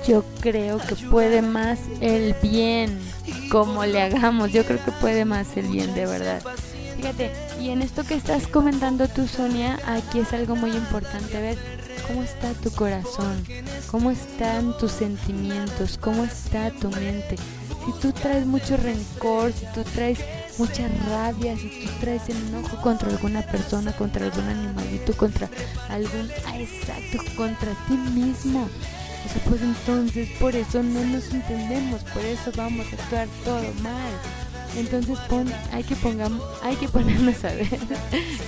[0.08, 3.00] Yo creo que puede más el bien,
[3.50, 6.42] como le hagamos, yo creo que puede más el bien, de verdad.
[6.96, 11.58] Fíjate, y en esto que estás comentando tú, Sonia, aquí es algo muy importante ver
[12.08, 13.44] cómo está tu corazón,
[13.90, 17.38] cómo están tus sentimientos, cómo está tu mente.
[17.86, 20.20] Si tú traes mucho rencor, si tú traes
[20.58, 25.50] mucha rabia, si tú traes enojo contra alguna persona, contra algún animalito, contra
[25.90, 28.68] algún, ah, exacto, contra ti mismo.
[29.26, 33.62] O sea, pues entonces por eso no nos entendemos, por eso vamos a actuar todo
[33.82, 34.12] mal.
[34.76, 35.18] Entonces
[35.72, 37.68] hay que pongamos, hay que ponernos a ver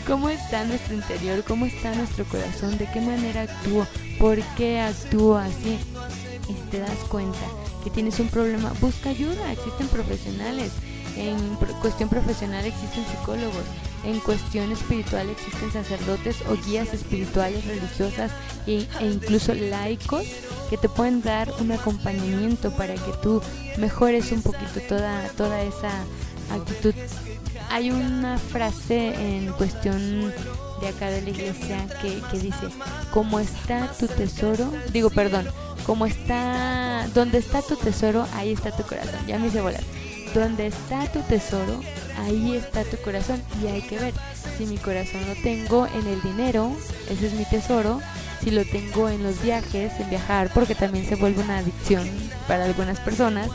[0.07, 3.85] cómo está nuestro interior, cómo está nuestro corazón, de qué manera actúo,
[4.19, 5.77] por qué actúo así.
[6.49, 7.39] Y si te das cuenta
[7.83, 10.71] que tienes un problema, busca ayuda, existen profesionales.
[11.15, 13.63] En cuestión profesional existen psicólogos,
[14.03, 18.31] en cuestión espiritual existen sacerdotes o guías espirituales, religiosas
[18.65, 20.25] e, e, incluso laicos
[20.69, 23.41] que te pueden dar un acompañamiento para que tú
[23.77, 25.91] mejores un poquito toda, toda esa
[26.51, 26.93] actitud.
[27.69, 30.33] Hay una frase en cuestión
[30.81, 32.67] de acá de la iglesia que, que dice,
[33.11, 35.47] como está tu tesoro, digo perdón,
[35.85, 39.83] como está, donde está tu tesoro, ahí está tu corazón, ya me hice volar
[40.33, 41.79] donde está tu tesoro,
[42.19, 43.41] ahí está tu corazón.
[43.61, 44.13] Y hay que ver,
[44.57, 46.71] si mi corazón lo tengo en el dinero,
[47.09, 47.99] ese es mi tesoro.
[48.43, 52.05] Si lo tengo en los viajes, en viajar, porque también se vuelve una adicción
[52.47, 53.49] para algunas personas.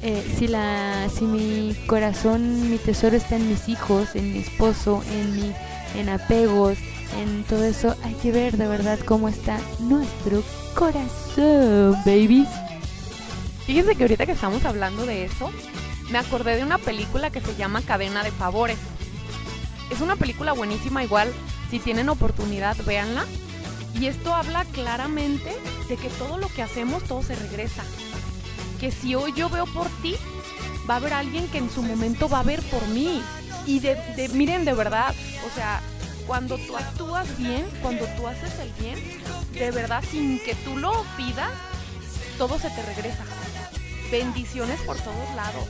[0.00, 5.02] Eh, si, la, si mi corazón, mi tesoro está en mis hijos, en mi esposo,
[5.12, 5.52] en, mi,
[5.98, 6.78] en apegos,
[7.18, 10.42] en todo eso, hay que ver de verdad cómo está nuestro
[10.74, 12.46] corazón, baby.
[13.66, 15.50] Fíjense que ahorita que estamos hablando de eso,
[16.10, 18.78] me acordé de una película que se llama Cadena de Favores.
[19.90, 21.32] Es una película buenísima, igual,
[21.70, 23.24] si tienen oportunidad, véanla.
[23.98, 25.54] Y esto habla claramente
[25.88, 27.84] de que todo lo que hacemos, todo se regresa.
[28.80, 30.16] Que si hoy yo veo por ti,
[30.88, 33.22] va a haber alguien que en su momento va a ver por mí.
[33.66, 33.96] Y de,
[34.34, 35.14] miren, de verdad,
[35.46, 35.80] o sea,
[36.26, 38.98] cuando tú actúas bien, cuando tú haces el bien,
[39.52, 41.50] de verdad, sin que tú lo pidas,
[42.36, 43.24] todo se te regresa.
[44.10, 45.66] Bendiciones por todos lados.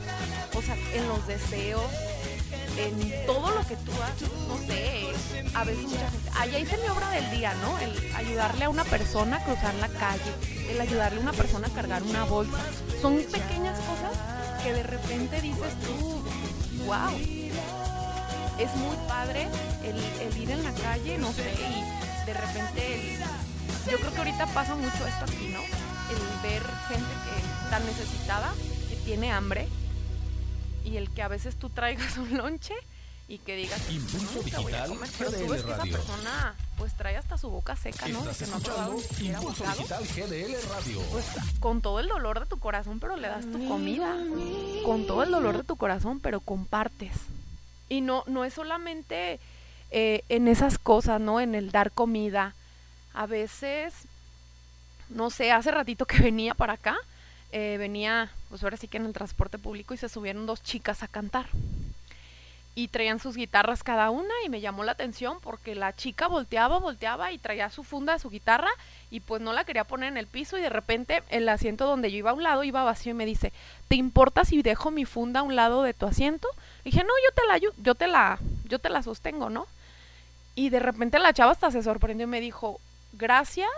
[0.53, 1.83] O sea, en los deseos,
[2.77, 5.07] en todo lo que tú haces, no sé,
[5.53, 7.79] a veces mucha gente, allá hice mi obra del día, ¿no?
[7.79, 10.33] El ayudarle a una persona a cruzar la calle,
[10.69, 12.57] el ayudarle a una persona a cargar una bolsa.
[13.01, 16.23] Son pequeñas cosas que de repente dices tú,
[16.85, 17.15] wow,
[18.57, 19.47] es muy padre
[19.83, 23.19] el, ir en la calle, no sé, y de repente
[23.89, 25.84] yo creo que ahorita pasa mucho esto aquí, ¿no?
[26.09, 28.53] El ver gente que está necesitada,
[28.89, 29.67] que tiene hambre,
[30.83, 32.73] y el que a veces tú traigas un lonche
[33.27, 37.49] y que digas Impulso Digital pero tú ves que esa persona pues trae hasta su
[37.49, 38.19] boca seca, ¿no?
[38.19, 41.01] Impulso Digital GDL Radio.
[41.11, 41.25] Pues
[41.59, 44.15] con todo el dolor de tu corazón, pero le das tu comida.
[44.83, 47.13] Con todo el dolor de tu corazón, pero compartes.
[47.89, 49.39] Y no, no es solamente
[49.89, 51.39] eh, en esas cosas, ¿no?
[51.39, 52.53] En el dar comida.
[53.13, 53.93] A veces,
[55.09, 56.97] no sé, hace ratito que venía para acá,
[57.51, 61.03] eh, venía, pues ahora sí que en el transporte público y se subieron dos chicas
[61.03, 61.47] a cantar.
[62.77, 66.79] Y traían sus guitarras cada una y me llamó la atención porque la chica volteaba,
[66.79, 68.67] volteaba y traía su funda de su guitarra
[69.09, 72.11] y pues no la quería poner en el piso y de repente el asiento donde
[72.11, 73.53] yo iba a un lado iba vacío y me dice,
[73.87, 76.49] ¿te importa si dejo mi funda a un lado de tu asiento?
[76.83, 79.67] dije, no, yo te la, yo te la, yo te la sostengo, ¿no?
[80.53, 82.79] Y de repente la chava hasta se sorprendió y me dijo,
[83.13, 83.69] gracias,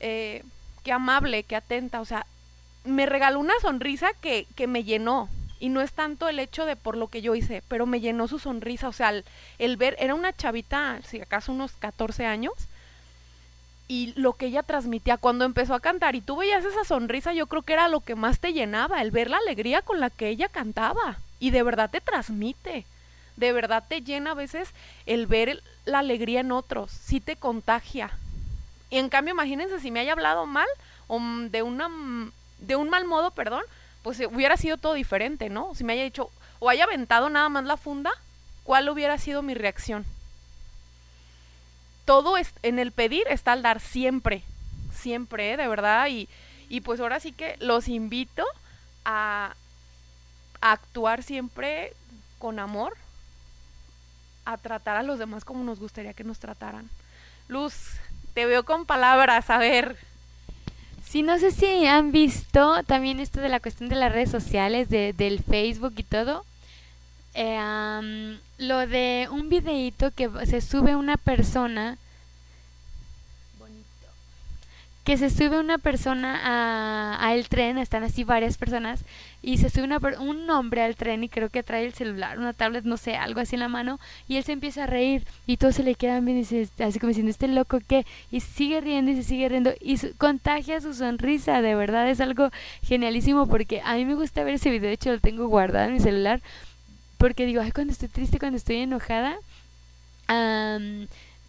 [0.00, 0.44] eh,
[0.88, 2.24] qué amable, qué atenta, o sea,
[2.84, 5.28] me regaló una sonrisa que, que me llenó.
[5.60, 8.26] Y no es tanto el hecho de por lo que yo hice, pero me llenó
[8.26, 8.88] su sonrisa.
[8.88, 9.12] O sea,
[9.58, 12.54] el, ver, era una chavita, si acaso unos 14 años,
[13.86, 17.48] y lo que ella transmitía cuando empezó a cantar y tú veías esa sonrisa, yo
[17.48, 20.28] creo que era lo que más te llenaba, el ver la alegría con la que
[20.28, 21.18] ella cantaba.
[21.38, 22.86] Y de verdad te transmite,
[23.36, 24.70] de verdad te llena a veces
[25.04, 28.10] el ver la alegría en otros, sí te contagia.
[28.90, 30.68] Y en cambio, imagínense si me haya hablado mal
[31.06, 31.20] o
[31.50, 31.88] de una
[32.58, 33.62] de un mal modo, perdón,
[34.02, 35.74] pues hubiera sido todo diferente, ¿no?
[35.74, 38.10] Si me haya dicho, o haya aventado nada más la funda,
[38.64, 40.04] ¿cuál hubiera sido mi reacción?
[42.04, 44.42] Todo es, en el pedir está el dar siempre,
[44.92, 45.56] siempre, ¿eh?
[45.56, 46.28] de verdad, y,
[46.68, 48.44] y pues ahora sí que los invito
[49.04, 49.54] a
[50.60, 51.92] actuar siempre
[52.38, 52.96] con amor,
[54.44, 56.88] a tratar a los demás como nos gustaría que nos trataran.
[57.48, 57.74] Luz,
[58.38, 59.96] te veo con palabras, a ver.
[61.04, 64.88] Sí, no sé si han visto también esto de la cuestión de las redes sociales,
[64.88, 66.44] de, del Facebook y todo.
[67.34, 71.98] Eh, lo de un videíto que se sube una persona
[75.08, 76.38] que se sube una persona
[77.18, 79.06] a, el tren, están así varias personas,
[79.40, 82.52] y se sube una, un hombre al tren y creo que trae el celular, una
[82.52, 83.98] tablet, no sé, algo así en la mano,
[84.28, 87.30] y él se empieza a reír, y todos se le quedan bien, así como diciendo,
[87.30, 91.74] este loco qué, y sigue riendo y se sigue riendo, y contagia su sonrisa, de
[91.74, 92.50] verdad es algo
[92.82, 95.94] genialísimo, porque a mí me gusta ver ese video, de hecho lo tengo guardado en
[95.94, 96.42] mi celular,
[97.16, 99.38] porque digo, ay, cuando estoy triste, cuando estoy enojada,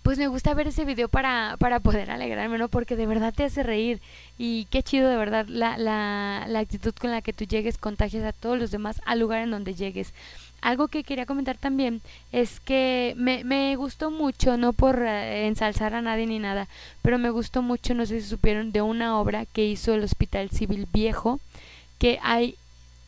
[0.09, 2.67] pues me gusta ver ese video para, para poder alegrarme, ¿no?
[2.67, 4.01] Porque de verdad te hace reír
[4.39, 8.23] y qué chido de verdad la, la, la actitud con la que tú llegues, contagias
[8.23, 10.11] a todos los demás al lugar en donde llegues.
[10.61, 12.01] Algo que quería comentar también
[12.31, 16.67] es que me, me gustó mucho, no por eh, ensalzar a nadie ni nada,
[17.03, 20.49] pero me gustó mucho, no sé si supieron, de una obra que hizo el Hospital
[20.49, 21.39] Civil Viejo,
[21.99, 22.55] que hay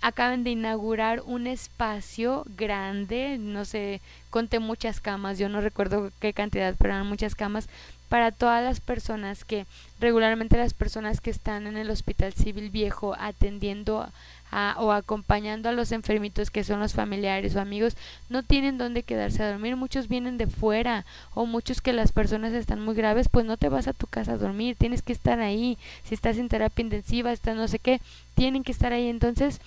[0.01, 6.33] acaban de inaugurar un espacio grande, no sé, conté muchas camas, yo no recuerdo qué
[6.33, 7.69] cantidad, pero eran muchas camas
[8.11, 9.65] para todas las personas que
[10.01, 14.05] regularmente las personas que están en el hospital civil viejo atendiendo
[14.51, 17.95] a, o acompañando a los enfermitos que son los familiares o amigos
[18.27, 19.77] no tienen dónde quedarse a dormir.
[19.77, 23.69] Muchos vienen de fuera o muchos que las personas están muy graves pues no te
[23.69, 25.77] vas a tu casa a dormir tienes que estar ahí.
[26.03, 28.01] Si estás en terapia intensiva estás no sé qué
[28.35, 29.07] tienen que estar ahí.
[29.07, 29.61] Entonces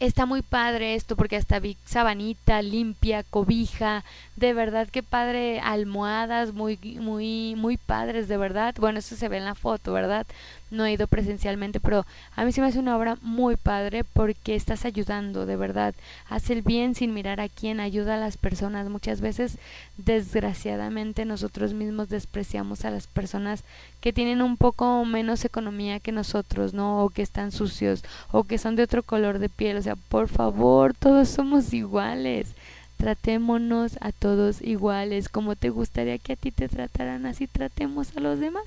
[0.00, 4.04] Está muy padre esto porque hasta vi sabanita limpia, cobija,
[4.36, 8.74] de verdad que padre, almohadas muy muy muy padres, de verdad.
[8.78, 10.26] Bueno, eso se ve en la foto, ¿verdad?
[10.70, 12.04] No he ido presencialmente, pero
[12.34, 15.94] a mí se me hace una obra muy padre porque estás ayudando, de verdad.
[16.28, 18.88] Haz el bien sin mirar a quién, ayuda a las personas.
[18.88, 19.58] Muchas veces,
[19.96, 23.62] desgraciadamente, nosotros mismos despreciamos a las personas
[24.00, 27.04] que tienen un poco menos economía que nosotros, ¿no?
[27.04, 28.02] O que están sucios,
[28.32, 29.76] o que son de otro color de piel.
[29.76, 32.54] O sea, por favor, todos somos iguales
[32.96, 38.20] tratémonos a todos iguales, como te gustaría que a ti te trataran, así tratemos a
[38.20, 38.64] los demás.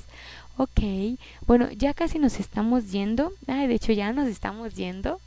[0.60, 3.32] Ok, bueno, ya casi nos estamos yendo.
[3.45, 5.20] Ay, de hecho, ya nos estamos yendo.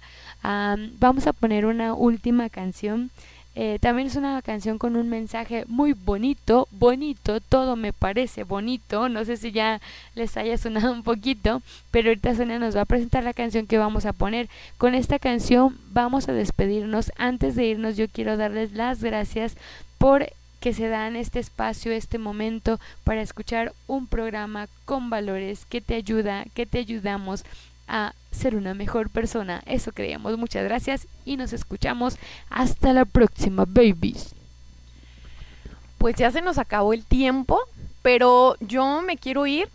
[0.43, 3.11] vamos a poner una última canción.
[3.55, 9.09] Eh, también es una canción con un mensaje muy bonito, bonito, todo me parece bonito.
[9.09, 9.81] No sé si ya
[10.16, 11.62] les haya sonado un poquito,
[11.93, 14.49] pero ahorita Sonia nos va a presentar la canción que vamos a poner.
[14.78, 17.12] Con esta canción vamos a despedirnos.
[17.16, 19.57] Antes de irnos, yo quiero darles las gracias
[19.99, 20.26] por
[20.61, 25.95] que se dan este espacio, este momento para escuchar un programa con valores que te
[25.95, 27.45] ayuda, que te ayudamos
[27.89, 29.63] a ser una mejor persona.
[29.67, 30.39] Eso creemos.
[30.39, 34.35] Muchas gracias y nos escuchamos hasta la próxima, babies.
[35.99, 37.59] Pues ya se nos acabó el tiempo,
[38.03, 39.69] pero yo me quiero ir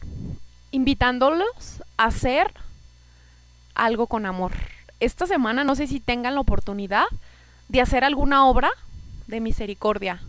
[0.72, 2.52] invitándolos a hacer
[3.74, 4.52] algo con amor.
[5.00, 7.06] Esta semana no sé si tengan la oportunidad
[7.68, 8.72] de hacer alguna obra
[9.28, 10.22] de misericordia.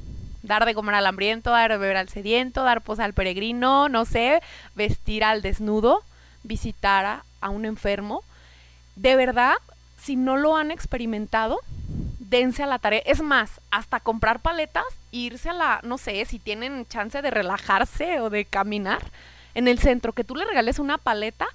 [0.47, 4.05] Dar de comer al hambriento, dar de beber al sediento, dar posa al peregrino, no
[4.05, 4.41] sé,
[4.77, 6.05] vestir al desnudo,
[6.45, 8.23] visitar a un enfermo.
[8.95, 9.55] De verdad,
[10.01, 11.59] si no lo han experimentado,
[12.21, 13.03] dense a la tarea.
[13.05, 17.31] Es más, hasta comprar paletas e irse a la, no sé, si tienen chance de
[17.31, 19.03] relajarse o de caminar
[19.55, 21.47] en el centro, que tú le regales una paleta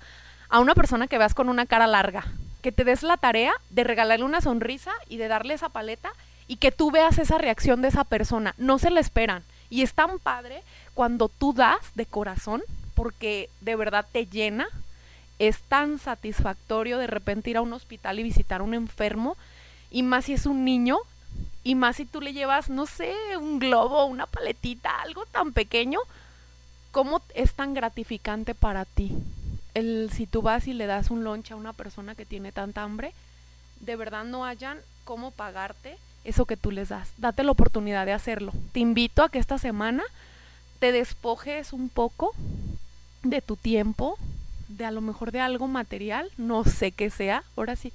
[0.50, 2.26] a una persona que veas con una cara larga,
[2.62, 6.12] que te des la tarea de regalarle una sonrisa y de darle esa paleta
[6.52, 8.56] y que tú veas esa reacción de esa persona.
[8.58, 9.42] No se la esperan.
[9.70, 12.62] Y es tan padre cuando tú das de corazón,
[12.94, 14.68] porque de verdad te llena.
[15.40, 19.38] Es tan satisfactorio de repente ir a un hospital y visitar a un enfermo,
[19.92, 20.98] y más si es un niño,
[21.64, 26.00] y más si tú le llevas, no sé, un globo, una paletita, algo tan pequeño,
[26.92, 29.14] ¿cómo es tan gratificante para ti?
[29.74, 32.84] El, si tú vas y le das un lunch a una persona que tiene tanta
[32.84, 33.14] hambre,
[33.80, 37.12] de verdad no hayan cómo pagarte eso que tú les das.
[37.18, 38.54] Date la oportunidad de hacerlo.
[38.72, 40.04] Te invito a que esta semana
[40.80, 42.34] te despojes un poco
[43.24, 44.18] de tu tiempo,
[44.68, 47.94] de a lo mejor de algo material, no sé qué sea, ahora sí,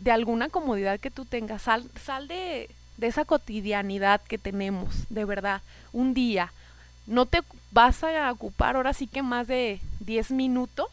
[0.00, 1.62] de alguna comodidad que tú tengas.
[1.62, 6.52] Sal, sal de, de esa cotidianidad que tenemos, de verdad, un día.
[7.06, 7.40] No te
[7.70, 10.88] vas a ocupar ahora sí que más de 10 minutos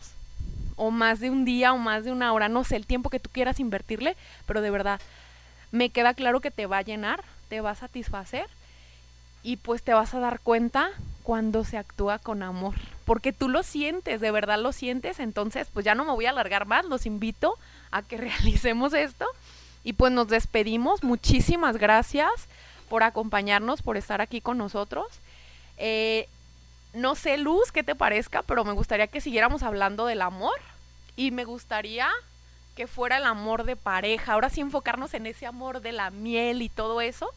[0.76, 3.20] o más de un día o más de una hora, no sé, el tiempo que
[3.20, 5.02] tú quieras invertirle, pero de verdad,
[5.72, 8.48] me queda claro que te va a llenar, te va a satisfacer
[9.44, 10.90] y pues te vas a dar cuenta
[11.24, 15.86] cuando se actúa con amor, porque tú lo sientes, de verdad lo sientes, entonces pues
[15.86, 17.58] ya no me voy a alargar más, los invito
[17.92, 19.26] a que realicemos esto
[19.84, 22.32] y pues nos despedimos, muchísimas gracias
[22.90, 25.08] por acompañarnos, por estar aquí con nosotros.
[25.78, 26.28] Eh,
[26.94, 30.56] no sé, Luz, qué te parezca, pero me gustaría que siguiéramos hablando del amor
[31.16, 32.10] y me gustaría
[32.78, 36.62] que fuera el amor de pareja, ahora sí enfocarnos en ese amor de la miel
[36.62, 37.28] y todo eso.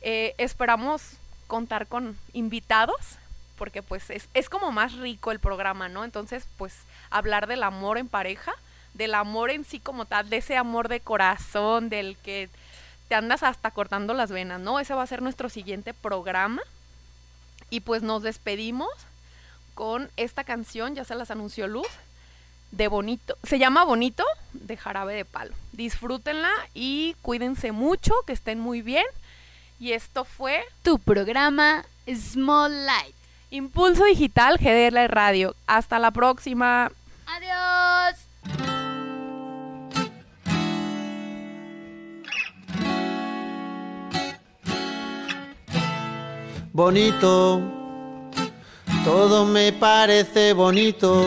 [0.00, 3.18] Eh, esperamos contar con invitados,
[3.58, 6.04] porque pues es, es como más rico el programa, ¿no?
[6.04, 6.72] Entonces, pues
[7.10, 8.54] hablar del amor en pareja,
[8.94, 12.48] del amor en sí como tal, de ese amor de corazón, del que
[13.08, 14.80] te andas hasta cortando las venas, ¿no?
[14.80, 16.62] Ese va a ser nuestro siguiente programa.
[17.68, 18.88] Y pues nos despedimos
[19.74, 21.88] con esta canción, ya se las anunció Luz,
[22.70, 23.36] de Bonito.
[23.42, 25.54] Se llama Bonito de Jarabe de Palo.
[25.72, 29.04] Disfrútenla y cuídense mucho, que estén muy bien.
[29.80, 33.14] Y esto fue tu programa Small Light.
[33.50, 35.54] Impulso Digital GDL Radio.
[35.66, 36.90] Hasta la próxima.
[37.26, 38.24] Adiós.
[46.72, 47.60] Bonito,
[49.04, 51.26] todo me parece bonito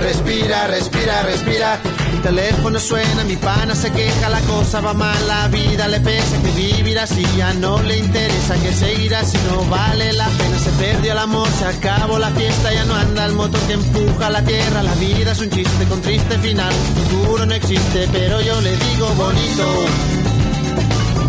[0.00, 1.78] Respira, respira, respira.
[2.22, 6.50] Teléfono suena, mi pana se queja, la cosa va mal, la vida le pesa, que
[6.50, 11.12] vivir así ya no le interesa, que seguir así no vale la pena, se perdió
[11.12, 14.82] el amor, se acabó la fiesta, ya no anda el motor que empuja la tierra,
[14.82, 19.06] la vida es un chiste con triste final, futuro no existe, pero yo le digo
[19.14, 19.64] bonito,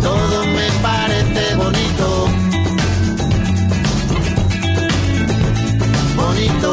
[0.02, 2.28] todo me parece bonito.
[6.16, 6.72] Bonito,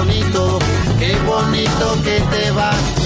[0.00, 0.58] bonito,
[0.98, 2.99] qué bonito que te vas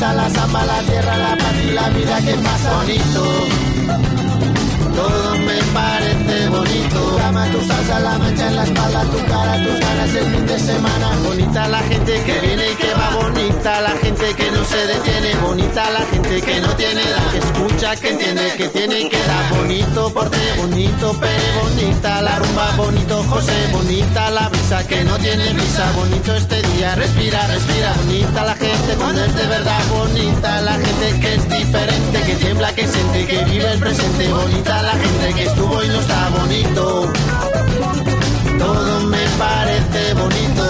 [0.00, 2.74] la casa, la tierra, la paz y la vida que pasa.
[2.76, 3.24] Bonito,
[4.96, 7.16] todo me parece bonito.
[7.18, 10.58] Cama, tu salsa, la mancha en la espalda, tu cara, tus ganas el fin de
[10.58, 11.18] semana.
[11.22, 12.69] Bonita la gente que viene
[16.40, 19.50] que no tiene edad, que escucha, que entiende, que tiene que da.
[19.56, 25.52] Bonito porte, bonito pere, bonita la rumba, bonito José, bonita la brisa que no tiene
[25.52, 27.94] brisa, bonito este día, respira, respira.
[28.04, 32.74] Bonita la gente cuando es de verdad, bonita la gente que es diferente, que tiembla,
[32.74, 37.12] que siente, que vive el presente, bonita la gente que estuvo y no está bonito.
[38.58, 40.69] Todo me parece bonito,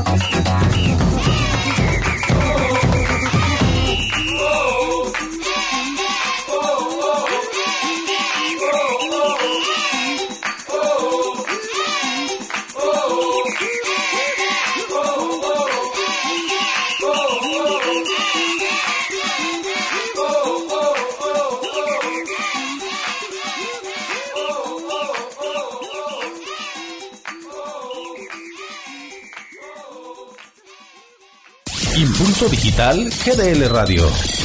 [32.49, 34.40] Digital GDL Radio.